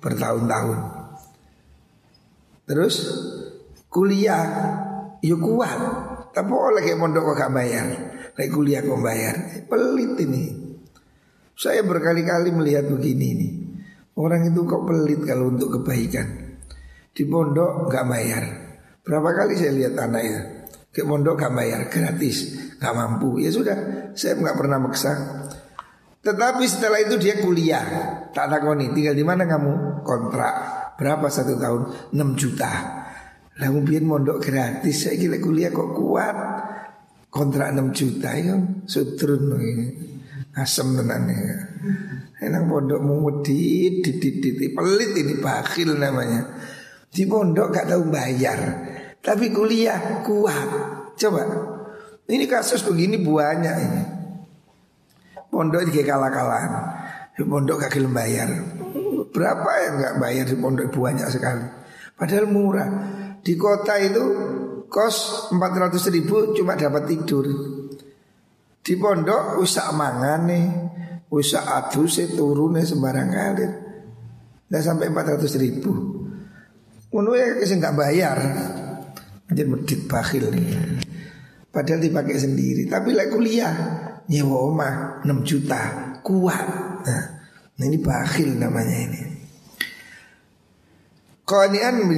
bertahun-tahun. 0.00 0.78
Terus 2.68 2.94
kuliah 3.92 4.44
ya 5.22 5.36
kuat. 5.36 5.80
Tapi 6.38 6.54
oleh 6.54 6.86
kayak 6.86 7.02
pondok 7.02 7.34
kok 7.34 7.36
gak 7.42 7.50
bayar. 7.50 7.86
Lagi 8.38 8.50
kuliah 8.54 8.78
kok 8.78 9.02
bayar. 9.02 9.34
Pelit 9.66 10.14
ini. 10.22 10.44
Saya 11.58 11.82
berkali-kali 11.82 12.54
melihat 12.54 12.86
begini 12.86 13.28
nih. 13.34 13.52
Orang 14.14 14.46
itu 14.46 14.62
kok 14.62 14.86
pelit 14.86 15.18
kalau 15.26 15.50
untuk 15.50 15.82
kebaikan. 15.82 16.54
Di 17.10 17.26
pondok 17.26 17.90
gak 17.90 18.06
bayar. 18.06 18.44
Berapa 19.02 19.34
kali 19.34 19.58
saya 19.58 19.74
lihat 19.74 19.98
anak 19.98 20.22
itu. 20.22 20.42
Ke 20.94 21.02
pondok 21.02 21.42
gak 21.42 21.50
bayar, 21.58 21.90
gratis, 21.90 22.54
gak 22.78 22.94
mampu. 22.94 23.42
Ya 23.42 23.50
sudah, 23.50 23.76
saya 24.14 24.38
nggak 24.38 24.54
pernah 24.62 24.78
maksa. 24.78 25.12
Tetapi 26.22 26.62
setelah 26.70 27.02
itu 27.02 27.18
dia 27.18 27.42
kuliah. 27.42 27.82
Tak 28.30 28.46
takoni, 28.46 28.94
tinggal 28.94 29.18
di 29.18 29.26
mana 29.26 29.42
kamu? 29.42 30.06
Kontrak. 30.06 30.54
Berapa 30.94 31.26
satu 31.26 31.58
tahun? 31.58 32.14
6 32.14 32.38
juta. 32.38 32.70
Lalu 33.58 33.78
biar 33.82 34.02
mondok 34.06 34.38
gratis, 34.38 35.06
saya 35.06 35.18
kira 35.18 35.42
kuliah 35.42 35.74
kok 35.74 35.90
kuat. 35.90 36.36
Kontrak 37.28 37.76
6 37.76 37.92
juta 37.92 38.30
ya, 38.40 38.56
sutrun 38.88 39.52
asem 40.56 40.96
tenan 40.96 41.28
ya. 41.28 41.58
Enak 42.38 42.70
pondok 42.70 43.02
mumudit, 43.02 44.00
didit, 44.00 44.40
didit, 44.40 44.70
pelit 44.72 45.12
ini 45.12 45.34
bakhil 45.42 45.98
namanya. 45.98 46.56
Di 47.10 47.26
pondok 47.26 47.74
gak 47.74 47.90
tahu 47.90 48.08
bayar, 48.08 48.58
tapi 49.20 49.50
kuliah 49.50 50.22
kuat. 50.22 50.68
Coba, 51.18 51.42
ini 52.30 52.46
kasus 52.46 52.86
begini 52.86 53.18
banyak 53.20 53.76
ini. 53.76 54.02
Pondok 55.50 55.88
di 55.88 55.98
kalah-kalahan, 56.04 56.72
di 57.34 57.42
pondok 57.42 57.90
gelem 57.90 58.14
bayar. 58.14 58.48
Berapa 59.34 59.70
yang 59.84 59.94
gak 59.98 60.16
bayar 60.22 60.44
di 60.46 60.56
pondok 60.56 60.94
banyak 60.94 61.28
sekali. 61.28 61.66
Padahal 62.14 62.46
murah. 62.46 62.90
Di 63.42 63.54
kota 63.54 63.96
itu 64.00 64.24
kos 64.88 65.48
400 65.52 66.14
ribu 66.14 66.56
cuma 66.56 66.74
dapat 66.74 67.06
tidur. 67.06 67.46
Di 68.80 68.96
pondok 68.96 69.60
usak 69.60 69.92
mangan 69.92 70.40
nih, 70.48 70.66
usak 71.28 71.64
adus 71.64 72.24
turun 72.32 72.80
sembarang 72.80 73.28
kali. 73.28 73.66
Dan 74.68 74.80
sampai 74.84 75.08
400 75.12 75.60
ribu. 75.60 75.92
Ngono 77.08 77.32
ya 77.36 77.56
nggak 77.56 77.96
bayar. 77.96 78.38
Jadi 79.48 79.62
medit 79.64 80.00
bakhil 80.04 80.52
nih. 80.52 80.68
Padahal 81.72 82.00
dipakai 82.04 82.36
sendiri. 82.36 82.84
Tapi 82.84 83.16
lagi 83.16 83.32
kuliah 83.32 83.72
nyewa 84.28 84.56
omah 84.68 84.94
6 85.24 85.48
juta 85.48 85.80
kuat. 86.20 86.66
Nah, 87.04 87.24
nah 87.76 87.84
ini 87.88 87.96
bakhil 87.96 88.60
namanya 88.60 88.96
ini. 89.08 89.22
Qanian 91.48 92.04
bu 92.04 92.12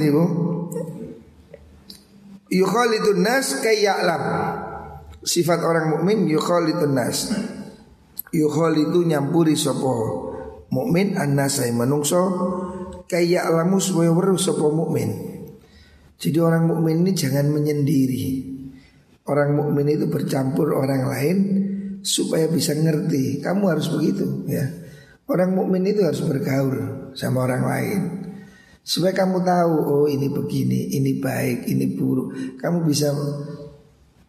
Yukhalidun 2.51 3.23
nas 3.23 3.63
kaya'lam 3.63 4.23
Sifat 5.23 5.63
orang 5.63 5.95
mukmin 5.95 6.27
yukhalidun 6.27 6.91
nas 6.91 7.31
Yukhalidu 8.31 9.03
nyampuri 9.03 9.59
sopo 9.59 9.95
mukmin 10.71 11.19
annasai 11.19 11.75
manungso 11.75 12.31
kayak 13.11 13.43
alamu 13.43 13.83
supaya 13.83 14.07
weruh 14.07 14.39
sopo 14.39 14.71
mukmin. 14.71 15.11
Jadi 16.15 16.39
orang 16.39 16.63
mukmin 16.63 17.03
ini 17.03 17.11
jangan 17.11 17.51
menyendiri. 17.51 18.27
Orang 19.27 19.59
mukmin 19.59 19.91
itu 19.91 20.07
bercampur 20.07 20.71
orang 20.71 21.11
lain 21.11 21.37
supaya 21.99 22.47
bisa 22.47 22.71
ngerti. 22.71 23.43
Kamu 23.43 23.67
harus 23.67 23.91
begitu 23.91 24.47
ya. 24.47 24.63
Orang 25.27 25.51
mukmin 25.51 25.83
itu 25.83 26.07
harus 26.07 26.23
bergaul 26.23 27.11
sama 27.19 27.43
orang 27.43 27.63
lain. 27.67 28.01
Supaya 28.81 29.13
kamu 29.13 29.45
tahu 29.45 29.73
oh 29.77 30.05
ini 30.09 30.25
begini, 30.33 30.97
ini 30.97 31.21
baik, 31.21 31.69
ini 31.69 31.85
buruk. 31.93 32.57
Kamu 32.57 32.81
bisa 32.81 33.13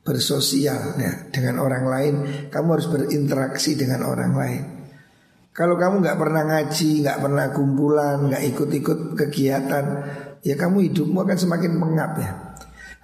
bersosial 0.05 1.01
ya 1.01 1.13
dengan 1.33 1.57
orang 1.65 1.85
lain. 1.89 2.15
Kamu 2.53 2.69
harus 2.77 2.89
berinteraksi 2.93 3.81
dengan 3.81 4.05
orang 4.05 4.33
lain. 4.37 4.63
Kalau 5.53 5.77
kamu 5.77 6.05
nggak 6.05 6.21
pernah 6.21 6.43
ngaji, 6.49 6.91
nggak 7.05 7.21
pernah 7.21 7.47
kumpulan, 7.53 8.17
nggak 8.29 8.45
ikut-ikut 8.57 8.99
kegiatan, 9.17 9.85
ya 10.41 10.55
kamu 10.57 10.89
hidupmu 10.89 11.29
akan 11.29 11.37
semakin 11.37 11.73
pengap 11.77 12.13
ya. 12.21 12.31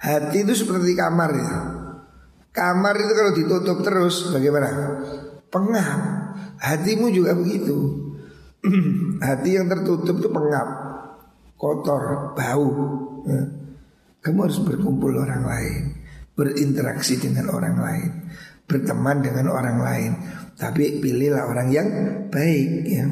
Hati 0.01 0.45
itu 0.45 0.53
seperti 0.65 0.97
kamar 0.97 1.29
ya. 1.33 1.53
Kamar 2.49 2.97
itu 2.97 3.13
kalau 3.13 3.31
ditutup 3.37 3.77
terus 3.85 4.33
bagaimana? 4.33 4.69
Pengap. 5.49 5.99
Hatimu 6.57 7.13
juga 7.13 7.37
begitu. 7.37 7.77
Hati 9.25 9.49
yang 9.53 9.69
tertutup 9.69 10.17
itu 10.17 10.29
pengap 10.33 10.88
kotor, 11.59 12.33
bau. 12.33 12.71
Ya. 13.27 13.41
Kamu 14.23 14.47
harus 14.47 14.59
berkumpul 14.63 15.15
orang 15.19 15.43
lain, 15.43 15.83
berinteraksi 16.35 17.19
dengan 17.19 17.51
orang 17.51 17.75
lain, 17.75 18.09
berteman 18.63 19.19
dengan 19.19 19.51
orang 19.51 19.77
lain. 19.83 20.11
Tapi 20.55 20.99
pilihlah 21.03 21.47
orang 21.47 21.67
yang 21.71 21.87
baik 22.31 22.71
ya. 22.83 23.07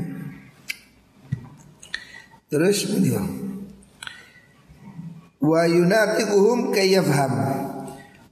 Terus 2.47 2.87
beliau 2.87 3.27
Wa 5.43 5.67
yunatiquhum 5.67 6.71
kayafham 6.71 7.33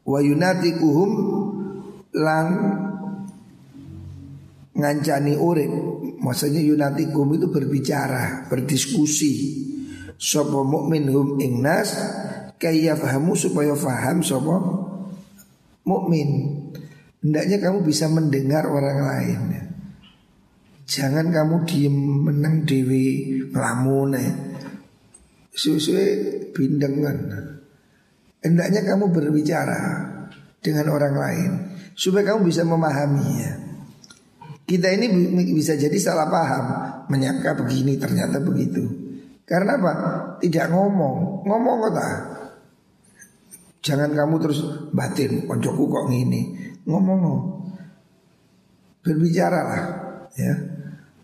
Wa 0.08 0.19
yunatiquhum 0.23 1.10
lan 2.15 2.47
ngancani 4.71 5.36
urip 5.36 5.71
Maksudnya 6.23 6.63
yunatiquhum 6.63 7.36
itu 7.36 7.51
berbicara, 7.51 8.47
berdiskusi 8.47 9.64
Sopo 10.15 10.63
mukmin 10.63 11.12
hum 11.12 11.36
ingnas 11.38 11.91
kaya 12.56 12.95
fahamu 12.95 13.36
supaya 13.36 13.75
faham 13.75 14.23
sopo 14.23 14.56
mukmin. 15.84 16.62
Hendaknya 17.25 17.58
kamu 17.58 17.84
bisa 17.84 18.06
mendengar 18.08 18.69
orang 18.69 18.99
lain. 19.01 19.39
Jangan 20.86 21.34
kamu 21.34 21.65
diem 21.65 21.95
menang 22.30 22.63
dewi 22.63 23.41
ngelamun 23.49 24.13
ya. 24.13 24.34
Suwe 25.56 26.06
bindengan. 26.54 27.17
Hendaknya 28.45 28.86
kamu 28.86 29.10
berbicara 29.10 29.82
dengan 30.62 30.93
orang 30.93 31.15
lain 31.17 31.51
supaya 31.97 32.34
kamu 32.34 32.45
bisa 32.45 32.62
memahaminya. 32.62 33.65
Kita 34.65 34.89
ini 34.89 35.10
bisa 35.54 35.78
jadi 35.78 35.93
salah 36.01 36.25
paham, 36.25 36.65
menyangka 37.10 37.54
begini 37.54 38.01
ternyata 38.01 38.41
begitu. 38.41 39.05
Karena 39.45 39.77
apa? 39.77 39.93
Tidak 40.41 40.73
ngomong, 40.73 41.45
ngomong 41.45 41.77
kota. 41.86 42.10
Jangan 43.86 44.17
kamu 44.17 44.36
terus 44.41 44.60
batin, 44.89 45.45
koncoku 45.45 45.86
kok 45.86 46.10
ngini. 46.10 46.73
Ngomong, 46.89 47.21
berbicara 49.05 49.62
lah, 49.62 49.84
ya, 50.34 50.53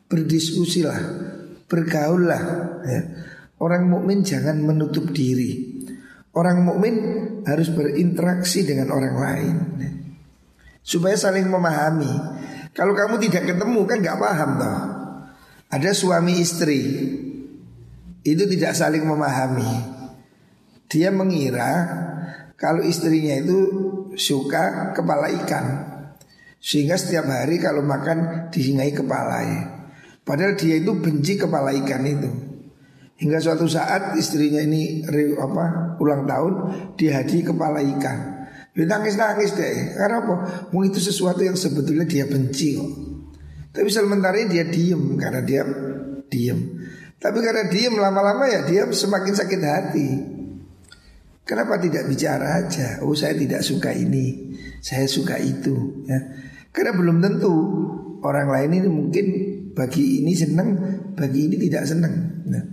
berdiskusilah, 0.05 1.01
bergaullah. 1.65 2.43
Ya. 2.86 3.01
Orang 3.57 3.89
mukmin 3.89 4.21
jangan 4.21 4.62
menutup 4.62 5.10
diri. 5.10 5.81
Orang 6.38 6.62
mukmin 6.62 6.95
harus 7.49 7.73
berinteraksi 7.73 8.62
dengan 8.62 8.93
orang 8.93 9.15
lain, 9.17 9.55
ya. 9.81 9.91
supaya 10.86 11.17
saling 11.17 11.49
memahami. 11.49 12.13
Kalau 12.77 12.93
kamu 12.93 13.17
tidak 13.25 13.49
ketemu 13.49 13.81
kan 13.89 13.97
nggak 13.99 14.19
paham 14.21 14.51
toh. 14.62 14.79
Ada 15.73 15.91
suami 15.91 16.39
istri, 16.39 16.81
itu 18.21 18.43
tidak 18.45 18.77
saling 18.77 19.05
memahami. 19.05 19.71
Dia 20.91 21.10
mengira 21.10 21.71
kalau 22.60 22.86
istrinya 22.86 23.38
itu 23.41 23.57
suka 24.13 24.93
kepala 24.93 25.31
ikan. 25.43 25.65
Sehingga 26.62 26.93
setiap 26.93 27.25
hari 27.25 27.57
kalau 27.57 27.81
makan 27.81 28.49
disingai 28.53 28.93
kepalanya. 28.93 29.89
Padahal 30.21 30.53
dia 30.53 30.77
itu 30.77 30.93
benci 31.01 31.41
kepala 31.41 31.73
ikan 31.81 32.05
itu. 32.05 32.29
Hingga 33.17 33.38
suatu 33.41 33.65
saat 33.65 34.13
istrinya 34.17 34.62
ini 34.62 35.05
apa 35.38 35.97
ulang 35.97 36.29
tahun 36.29 36.53
dihadi 36.97 37.49
kepala 37.49 37.81
ikan. 37.97 38.19
Dia 38.77 38.86
nangis 38.86 39.17
nangis 39.17 39.57
deh. 39.57 39.98
Karena 39.98 40.21
apa? 40.21 40.35
Mau 40.69 40.85
itu 40.85 41.02
sesuatu 41.02 41.41
yang 41.41 41.58
sebetulnya 41.58 42.06
dia 42.06 42.29
benci 42.29 42.77
kok. 42.77 42.91
Tapi 43.71 43.89
sementara 43.89 44.37
dia 44.46 44.67
diem 44.67 45.17
karena 45.17 45.41
dia 45.41 45.63
diem. 46.29 46.81
Tapi 47.22 47.38
karena 47.38 47.69
diam 47.69 48.02
lama-lama 48.02 48.50
ya 48.50 48.65
dia 48.65 48.90
semakin 48.90 49.34
sakit 49.38 49.62
hati. 49.62 50.10
Kenapa 51.46 51.78
tidak 51.78 52.10
bicara 52.10 52.65
aja? 52.65 52.98
Oh 53.06 53.13
saya 53.13 53.38
tidak 53.38 53.62
suka 53.62 53.94
ini, 53.94 54.58
saya 54.82 55.06
suka 55.06 55.38
itu. 55.38 56.02
Ya. 56.10 56.17
Karena 56.74 56.98
belum 56.98 57.22
tentu 57.22 57.54
orang 58.26 58.50
lain 58.50 58.72
ini 58.82 58.90
mungkin 58.90 59.26
bagi 59.78 60.26
ini 60.26 60.34
senang, 60.34 60.69
bagi 61.13 61.46
ini 61.46 61.62
tidak 61.62 61.84
senang. 61.86 62.42
Nah, 62.50 62.63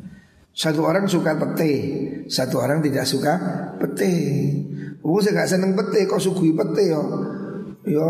satu 0.55 0.81
orang 0.81 1.05
suka 1.05 1.37
pete, 1.37 1.73
satu 2.31 2.63
orang 2.63 2.81
tidak 2.81 3.05
suka 3.05 3.35
pete. 3.77 4.15
Oh 5.05 5.21
saya 5.21 5.43
nggak 5.43 5.51
senang 5.51 5.73
pete, 5.77 6.09
kok 6.09 6.23
sugui 6.23 6.57
pete 6.57 6.89
yo, 6.89 7.01
yo 7.85 8.07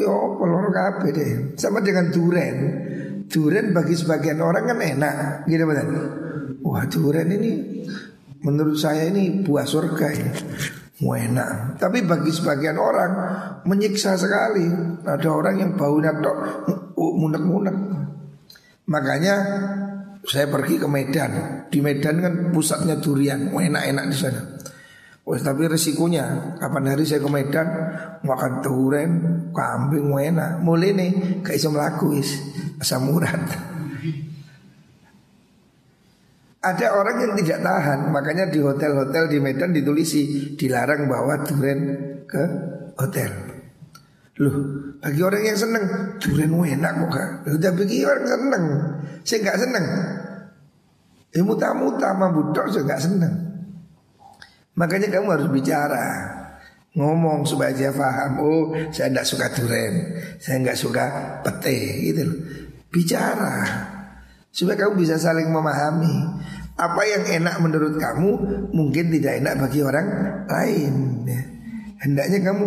yo 0.00 0.14
pelor 0.40 0.72
kape 0.74 1.08
deh. 1.14 1.30
Sama 1.54 1.84
dengan 1.84 2.10
duren. 2.10 2.56
Duren 3.28 3.76
bagi 3.76 3.94
sebagian 3.94 4.40
orang 4.40 4.64
kan 4.66 4.78
enak 4.78 5.14
gitu 5.46 5.64
betul. 5.68 5.88
Wah 6.62 6.84
duren 6.86 7.28
ini 7.30 7.52
menurut 8.42 8.78
saya 8.78 9.10
ini 9.10 9.42
buah 9.42 9.66
surga 9.66 10.06
ini. 10.14 10.30
Enak. 11.02 11.82
Tapi 11.82 12.06
bagi 12.06 12.30
sebagian 12.30 12.78
orang 12.78 13.12
menyiksa 13.66 14.14
sekali. 14.14 14.62
Ada 15.02 15.28
orang 15.34 15.58
yang 15.58 15.70
baunya 15.74 16.14
tok 16.14 16.62
munek-munek. 16.94 17.74
Makanya 18.86 19.34
saya 20.22 20.46
pergi 20.46 20.78
ke 20.78 20.86
Medan. 20.86 21.30
Di 21.66 21.82
Medan 21.82 22.22
kan 22.22 22.34
pusatnya 22.54 23.02
durian, 23.02 23.50
enak-enak 23.50 24.04
di 24.06 24.16
sana. 24.16 24.42
Wah, 25.26 25.38
tapi 25.38 25.70
resikonya 25.70 26.58
kapan 26.62 26.94
hari 26.94 27.02
saya 27.02 27.18
ke 27.22 27.30
Medan 27.30 27.66
makan 28.22 28.62
durian, 28.62 29.10
kambing 29.50 30.06
enak. 30.06 30.62
Mulai 30.62 30.90
nih 30.94 31.10
kayak 31.42 31.58
iso 31.58 31.74
is 32.14 32.30
asam 32.80 33.10
urat. 33.10 33.42
Ada 36.62 36.94
orang 36.94 37.16
yang 37.26 37.32
tidak 37.42 37.58
tahan, 37.58 38.14
makanya 38.14 38.46
di 38.46 38.62
hotel-hotel 38.62 39.26
di 39.26 39.42
Medan 39.42 39.74
ditulisi 39.74 40.54
dilarang 40.54 41.10
bawa 41.10 41.42
durian 41.42 41.80
ke 42.22 42.44
hotel. 43.02 43.34
Loh, 44.38 44.56
bagi 45.02 45.20
orang 45.26 45.42
yang 45.42 45.58
seneng 45.58 45.84
durian 46.22 46.54
enak 46.54 46.92
kok 47.02 47.10
kak. 47.10 47.28
Udah 47.58 47.72
bagi 47.74 48.06
orang 48.06 48.26
seneng, 48.30 48.64
saya 49.26 49.38
nggak 49.42 49.58
seneng. 49.58 49.86
Ilmu 51.34 51.52
tamu 51.58 51.98
tamu 51.98 52.26
budok 52.30 52.70
saya 52.70 52.86
nggak 52.86 53.02
seneng. 53.10 53.34
Makanya 54.78 55.10
kamu 55.10 55.28
harus 55.34 55.48
bicara, 55.50 56.06
ngomong 56.94 57.42
supaya 57.42 57.74
dia 57.74 57.90
paham. 57.90 58.38
Oh, 58.38 58.64
saya 58.94 59.10
tidak 59.10 59.26
suka 59.26 59.46
durian, 59.50 59.94
saya 60.38 60.62
nggak 60.62 60.78
suka 60.78 61.04
pete, 61.42 62.06
gitu 62.06 62.22
loh. 62.22 62.38
Bicara 62.92 63.88
supaya 64.52 64.86
kamu 64.86 65.00
bisa 65.00 65.16
saling 65.16 65.48
memahami. 65.48 66.44
Apa 66.72 67.04
yang 67.04 67.24
enak 67.42 67.56
menurut 67.60 67.96
kamu 68.00 68.30
mungkin 68.72 69.12
tidak 69.12 69.40
enak 69.40 69.54
bagi 69.60 69.80
orang 69.84 70.08
lain. 70.48 70.94
Ya. 71.28 71.42
Hendaknya 72.04 72.38
kamu 72.52 72.64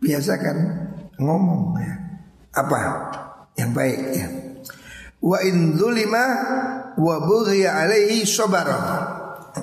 biasakan 0.00 0.56
ngomong 1.20 1.80
ya. 1.80 1.94
Apa 2.54 2.78
yang 3.56 3.72
baik 3.72 4.00
ya. 4.14 4.26
Wa 5.24 5.40
in 5.40 5.76
dzulima 5.76 6.24
wa 7.00 7.16
bughiya 7.24 7.84
alaihi 7.84 8.28
sabara. 8.28 9.12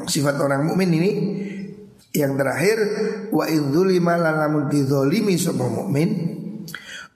Sifat 0.10 0.40
orang 0.42 0.66
mukmin 0.66 0.90
ini 0.90 1.12
yang 2.12 2.36
terakhir 2.36 2.78
wa 3.32 3.46
in 3.48 3.70
dzulima 3.70 4.18
lamun 4.18 4.68
didzalimi 4.68 5.38
sapa 5.38 5.64
mukmin 5.64 6.41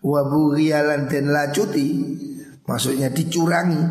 wa 0.05 0.21
bughiya 0.21 0.85
lan 0.85 1.09
den 1.09 1.33
lacuti 1.33 1.87
maksudnya 2.69 3.09
dicurangi 3.09 3.81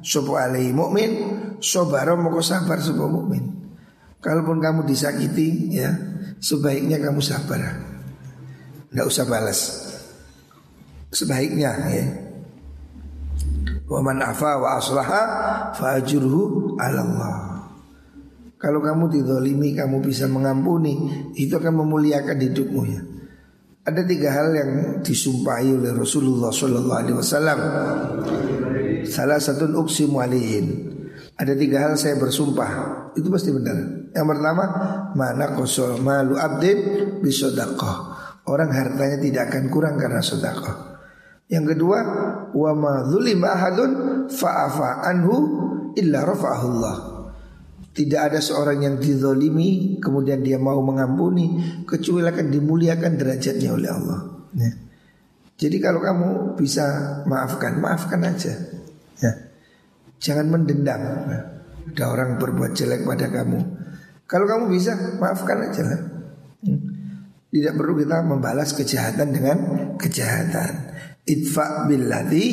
sapa 0.00 0.48
alaihi 0.48 0.72
mukmin 0.72 1.10
sobaro 1.60 2.16
mau 2.16 2.40
sabar 2.40 2.80
sebuah 2.80 3.10
mukmin. 3.12 3.44
Kalaupun 4.18 4.58
kamu 4.58 4.88
disakiti 4.88 5.78
ya 5.78 5.92
sebaiknya 6.40 6.98
kamu 6.98 7.20
sabar. 7.22 7.60
Tidak 8.88 9.06
usah 9.06 9.28
balas. 9.28 9.60
Sebaiknya 11.12 11.70
ya. 11.92 12.06
Wa 13.88 14.00
man 14.04 14.20
afa 14.20 14.58
wa 14.58 14.80
aslaha 14.80 15.22
fajruhu 15.76 16.74
ala 16.80 17.00
Allah. 17.04 17.36
Kalau 18.58 18.82
kamu 18.82 19.06
didolimi, 19.06 19.70
kamu 19.78 20.02
bisa 20.02 20.26
mengampuni, 20.26 20.98
itu 21.38 21.54
akan 21.54 21.78
memuliakan 21.78 22.42
hidupmu 22.42 22.82
ya. 22.90 23.00
Ada 23.88 24.04
tiga 24.04 24.28
hal 24.36 24.52
yang 24.52 24.70
disumpahi 25.00 25.72
oleh 25.72 25.96
Rasulullah 25.96 26.52
Sallallahu 26.52 26.98
Alaihi 27.00 27.16
Wasallam. 27.16 27.58
Salah 29.08 29.40
satu 29.40 29.64
uksimu 29.80 30.20
alihin. 30.20 30.92
Ada 31.40 31.56
tiga 31.56 31.88
hal 31.88 31.96
saya 31.96 32.20
bersumpah. 32.20 32.68
Itu 33.16 33.32
pasti 33.32 33.48
benar. 33.48 34.08
Yang 34.12 34.26
pertama 34.34 34.64
Mana 35.12 35.52
kosol 35.52 36.00
malu 36.00 36.34
abdin 36.40 36.78
Bisodakoh 37.20 38.16
Orang 38.48 38.72
hartanya 38.72 39.20
tidak 39.20 39.52
akan 39.52 39.64
kurang 39.68 39.94
karena 40.00 40.24
sodakoh 40.24 40.96
Yang 41.46 41.76
kedua 41.76 41.98
Wa 42.56 42.72
ma 42.72 43.04
Fa'afa 44.28 44.88
anhu 45.04 45.36
Illa 45.96 46.24
rafa'ahullah 46.24 47.17
Tidak 47.98 48.20
ada 48.30 48.38
seorang 48.38 48.78
yang 48.86 48.96
dizolimi 49.02 49.98
Kemudian 49.98 50.46
dia 50.46 50.54
mau 50.54 50.78
mengampuni 50.78 51.58
Kecuali 51.82 52.30
akan 52.30 52.46
dimuliakan 52.46 53.12
derajatnya 53.18 53.74
oleh 53.74 53.90
Allah. 53.90 54.20
Ya. 54.54 54.70
Jadi 55.58 55.82
kalau 55.82 55.98
kamu 55.98 56.54
bisa 56.54 56.86
maafkan 57.26 57.82
Maafkan 57.82 58.22
aja. 58.22 58.54
Ya. 59.18 59.32
Jangan 60.22 60.46
mendendam. 60.46 61.02
Ada 61.90 62.04
orang 62.06 62.38
berbuat 62.38 62.78
jelek 62.78 63.02
pada 63.02 63.26
kamu. 63.26 63.58
Kalau 64.28 64.46
kamu 64.46 64.70
bisa 64.70 64.94
maafkan 65.18 65.58
aja 65.66 65.82
lah. 65.82 66.00
Hmm. 66.62 66.80
Tidak 67.48 67.74
perlu 67.80 67.96
kita 67.96 68.20
membalas 68.22 68.76
kejahatan 68.76 69.28
dengan 69.32 69.58
kejahatan. 69.96 70.94
Itfa 71.24 71.88
billadhi 71.88 72.46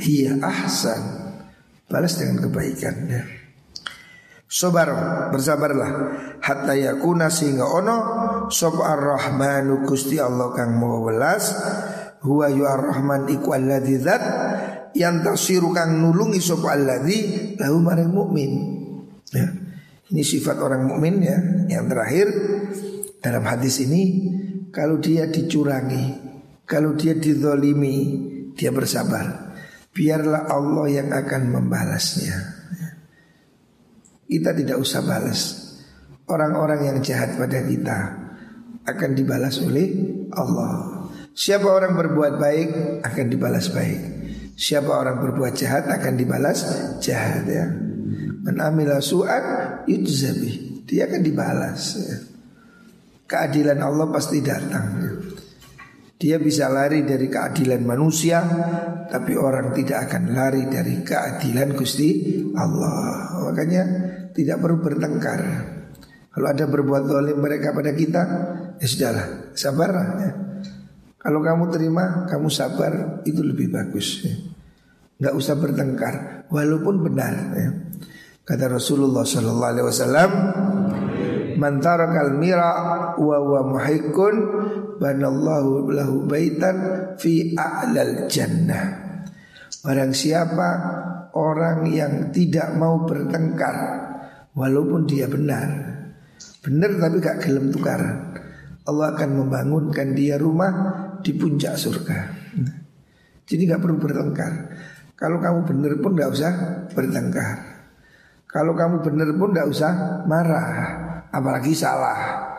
hiya 0.00 0.42
ahsan. 0.42 1.00
Balas 1.86 2.18
dengan 2.18 2.50
kebaikan. 2.50 2.94
Ya. 3.06 3.22
Sobar 4.50 4.90
bersabarlah 5.30 5.90
hatta 6.42 6.74
yakuna 6.74 7.30
sehingga 7.30 7.70
ono 7.70 7.96
sop 8.50 8.82
ar-rahmanu 8.82 9.86
gusti 9.86 10.18
Allah 10.18 10.50
kang 10.50 10.74
mau 10.74 11.06
welas 11.06 11.54
huwa 12.26 12.50
yu 12.50 12.66
ar-rahman 12.66 13.30
iku 13.30 13.54
alladzi 13.54 14.02
zat 14.02 14.22
yang 14.98 15.22
tasiru 15.22 15.70
kang 15.70 16.02
nulungi 16.02 16.42
sapa 16.42 16.74
alladzi 16.74 17.54
lahu 17.62 17.78
maring 17.78 18.10
mukmin. 18.10 18.52
Ya. 19.30 19.46
Ini 20.10 20.22
sifat 20.26 20.58
orang 20.58 20.90
mukmin 20.90 21.22
ya. 21.22 21.38
Yang 21.70 21.84
terakhir 21.94 22.26
dalam 23.22 23.46
hadis 23.46 23.78
ini 23.86 24.02
kalau 24.74 24.98
dia 24.98 25.30
dicurangi, 25.30 26.18
kalau 26.66 26.98
dia 26.98 27.14
dizolimi, 27.14 28.18
dia 28.58 28.74
bersabar. 28.74 29.54
Biarlah 29.94 30.50
Allah 30.50 30.86
yang 30.90 31.14
akan 31.14 31.54
membalasnya. 31.54 32.34
Ya. 32.74 32.89
Kita 34.30 34.54
tidak 34.54 34.78
usah 34.78 35.02
balas. 35.02 35.40
Orang-orang 36.30 36.86
yang 36.86 36.98
jahat 37.02 37.34
pada 37.34 37.66
kita 37.66 37.98
akan 38.86 39.10
dibalas 39.18 39.58
oleh 39.58 39.90
Allah. 40.30 41.02
Siapa 41.34 41.66
orang 41.66 41.98
berbuat 41.98 42.38
baik 42.38 42.68
akan 43.02 43.26
dibalas 43.26 43.74
baik. 43.74 44.00
Siapa 44.54 44.86
orang 44.86 45.18
berbuat 45.18 45.58
jahat 45.58 45.90
akan 45.90 46.14
dibalas 46.14 46.62
jahat 47.02 47.42
ya. 47.50 47.66
Menamila 48.46 49.02
su'an 49.02 49.82
yujzabi. 49.90 50.86
Dia 50.86 51.10
akan 51.10 51.22
dibalas 51.26 51.82
ya. 51.98 52.16
Keadilan 53.26 53.82
Allah 53.82 54.06
pasti 54.14 54.38
datang 54.38 54.86
ya. 55.02 55.12
Dia 56.20 56.36
bisa 56.36 56.68
lari 56.68 57.00
dari 57.00 57.32
keadilan 57.32 57.80
manusia 57.80 58.44
Tapi 59.08 59.32
orang 59.40 59.72
tidak 59.72 60.04
akan 60.04 60.36
lari 60.36 60.68
dari 60.68 61.00
keadilan 61.00 61.72
Gusti 61.72 62.36
Allah 62.52 63.40
Makanya 63.48 63.82
tidak 64.34 64.62
perlu 64.62 64.78
bertengkar 64.82 65.40
Kalau 66.30 66.46
ada 66.46 66.64
berbuat 66.66 67.02
zalim 67.10 67.38
mereka 67.42 67.74
pada 67.74 67.90
kita 67.90 68.22
Ya 68.80 68.88
sudahlah, 68.88 69.52
sabarlah 69.52 70.06
ya. 70.16 70.30
Kalau 71.20 71.44
kamu 71.44 71.68
terima, 71.68 72.24
kamu 72.24 72.48
sabar, 72.48 73.20
itu 73.28 73.44
lebih 73.44 73.68
bagus. 73.68 74.24
Ya. 74.24 74.32
Gak 75.20 75.36
usah 75.36 75.60
bertengkar, 75.60 76.48
walaupun 76.48 77.04
benar. 77.04 77.52
Ya. 77.52 77.70
Kata 78.40 78.72
Rasulullah 78.72 79.20
Sallallahu 79.28 79.72
Alaihi 79.76 79.86
Wasallam, 79.92 80.30
"Man 81.60 81.76
mira 82.40 82.72
wa 83.20 83.36
wa 83.36 83.60
muhikun 83.68 84.34
banallahu 84.96 85.92
lahu 85.92 86.24
baitan 86.24 86.76
fi 87.20 87.52
a'lal 87.52 88.24
jannah." 88.32 89.12
Barang 89.84 90.16
siapa 90.16 90.68
orang 91.36 91.84
yang 91.92 92.32
tidak 92.32 92.72
mau 92.80 93.04
bertengkar 93.04 94.08
walaupun 94.54 95.06
dia 95.06 95.26
benar. 95.30 95.68
Benar 96.60 96.90
tapi 97.00 97.16
gak 97.24 97.40
gelem 97.44 97.72
tukaran. 97.72 98.36
Allah 98.84 99.16
akan 99.16 99.30
membangunkan 99.44 100.12
dia 100.12 100.36
rumah 100.36 100.72
di 101.20 101.32
puncak 101.36 101.76
surga. 101.76 102.18
Jadi 103.48 103.62
gak 103.66 103.80
perlu 103.82 103.96
bertengkar. 103.98 104.52
Kalau 105.16 105.36
kamu 105.36 105.68
benar 105.68 105.92
pun 106.00 106.12
gak 106.16 106.30
usah 106.32 106.52
bertengkar. 106.92 107.58
Kalau 108.50 108.74
kamu 108.74 109.04
benar 109.04 109.28
pun 109.36 109.54
gak 109.54 109.68
usah 109.68 110.22
marah, 110.26 110.68
apalagi 111.30 111.70
salah. 111.76 112.50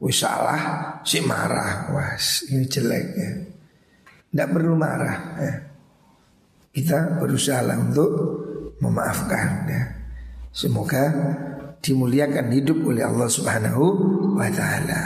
Wih 0.00 0.16
salah, 0.16 0.96
si 1.04 1.20
marah, 1.20 1.92
was 1.92 2.48
ini 2.48 2.64
jelek 2.64 3.06
ya. 3.20 3.30
Tidak 4.32 4.48
perlu 4.48 4.72
marah 4.72 5.36
ya. 5.36 5.54
Kita 6.72 7.20
berusaha 7.20 7.60
untuk 7.76 8.10
memaafkan 8.80 9.48
ya. 9.68 9.99
Semoga 10.50 11.14
dimuliakan 11.78 12.50
hidup 12.50 12.82
oleh 12.84 13.06
Allah 13.06 13.30
Subhanahu 13.30 13.84
wa 14.34 14.50
taala. 14.50 15.02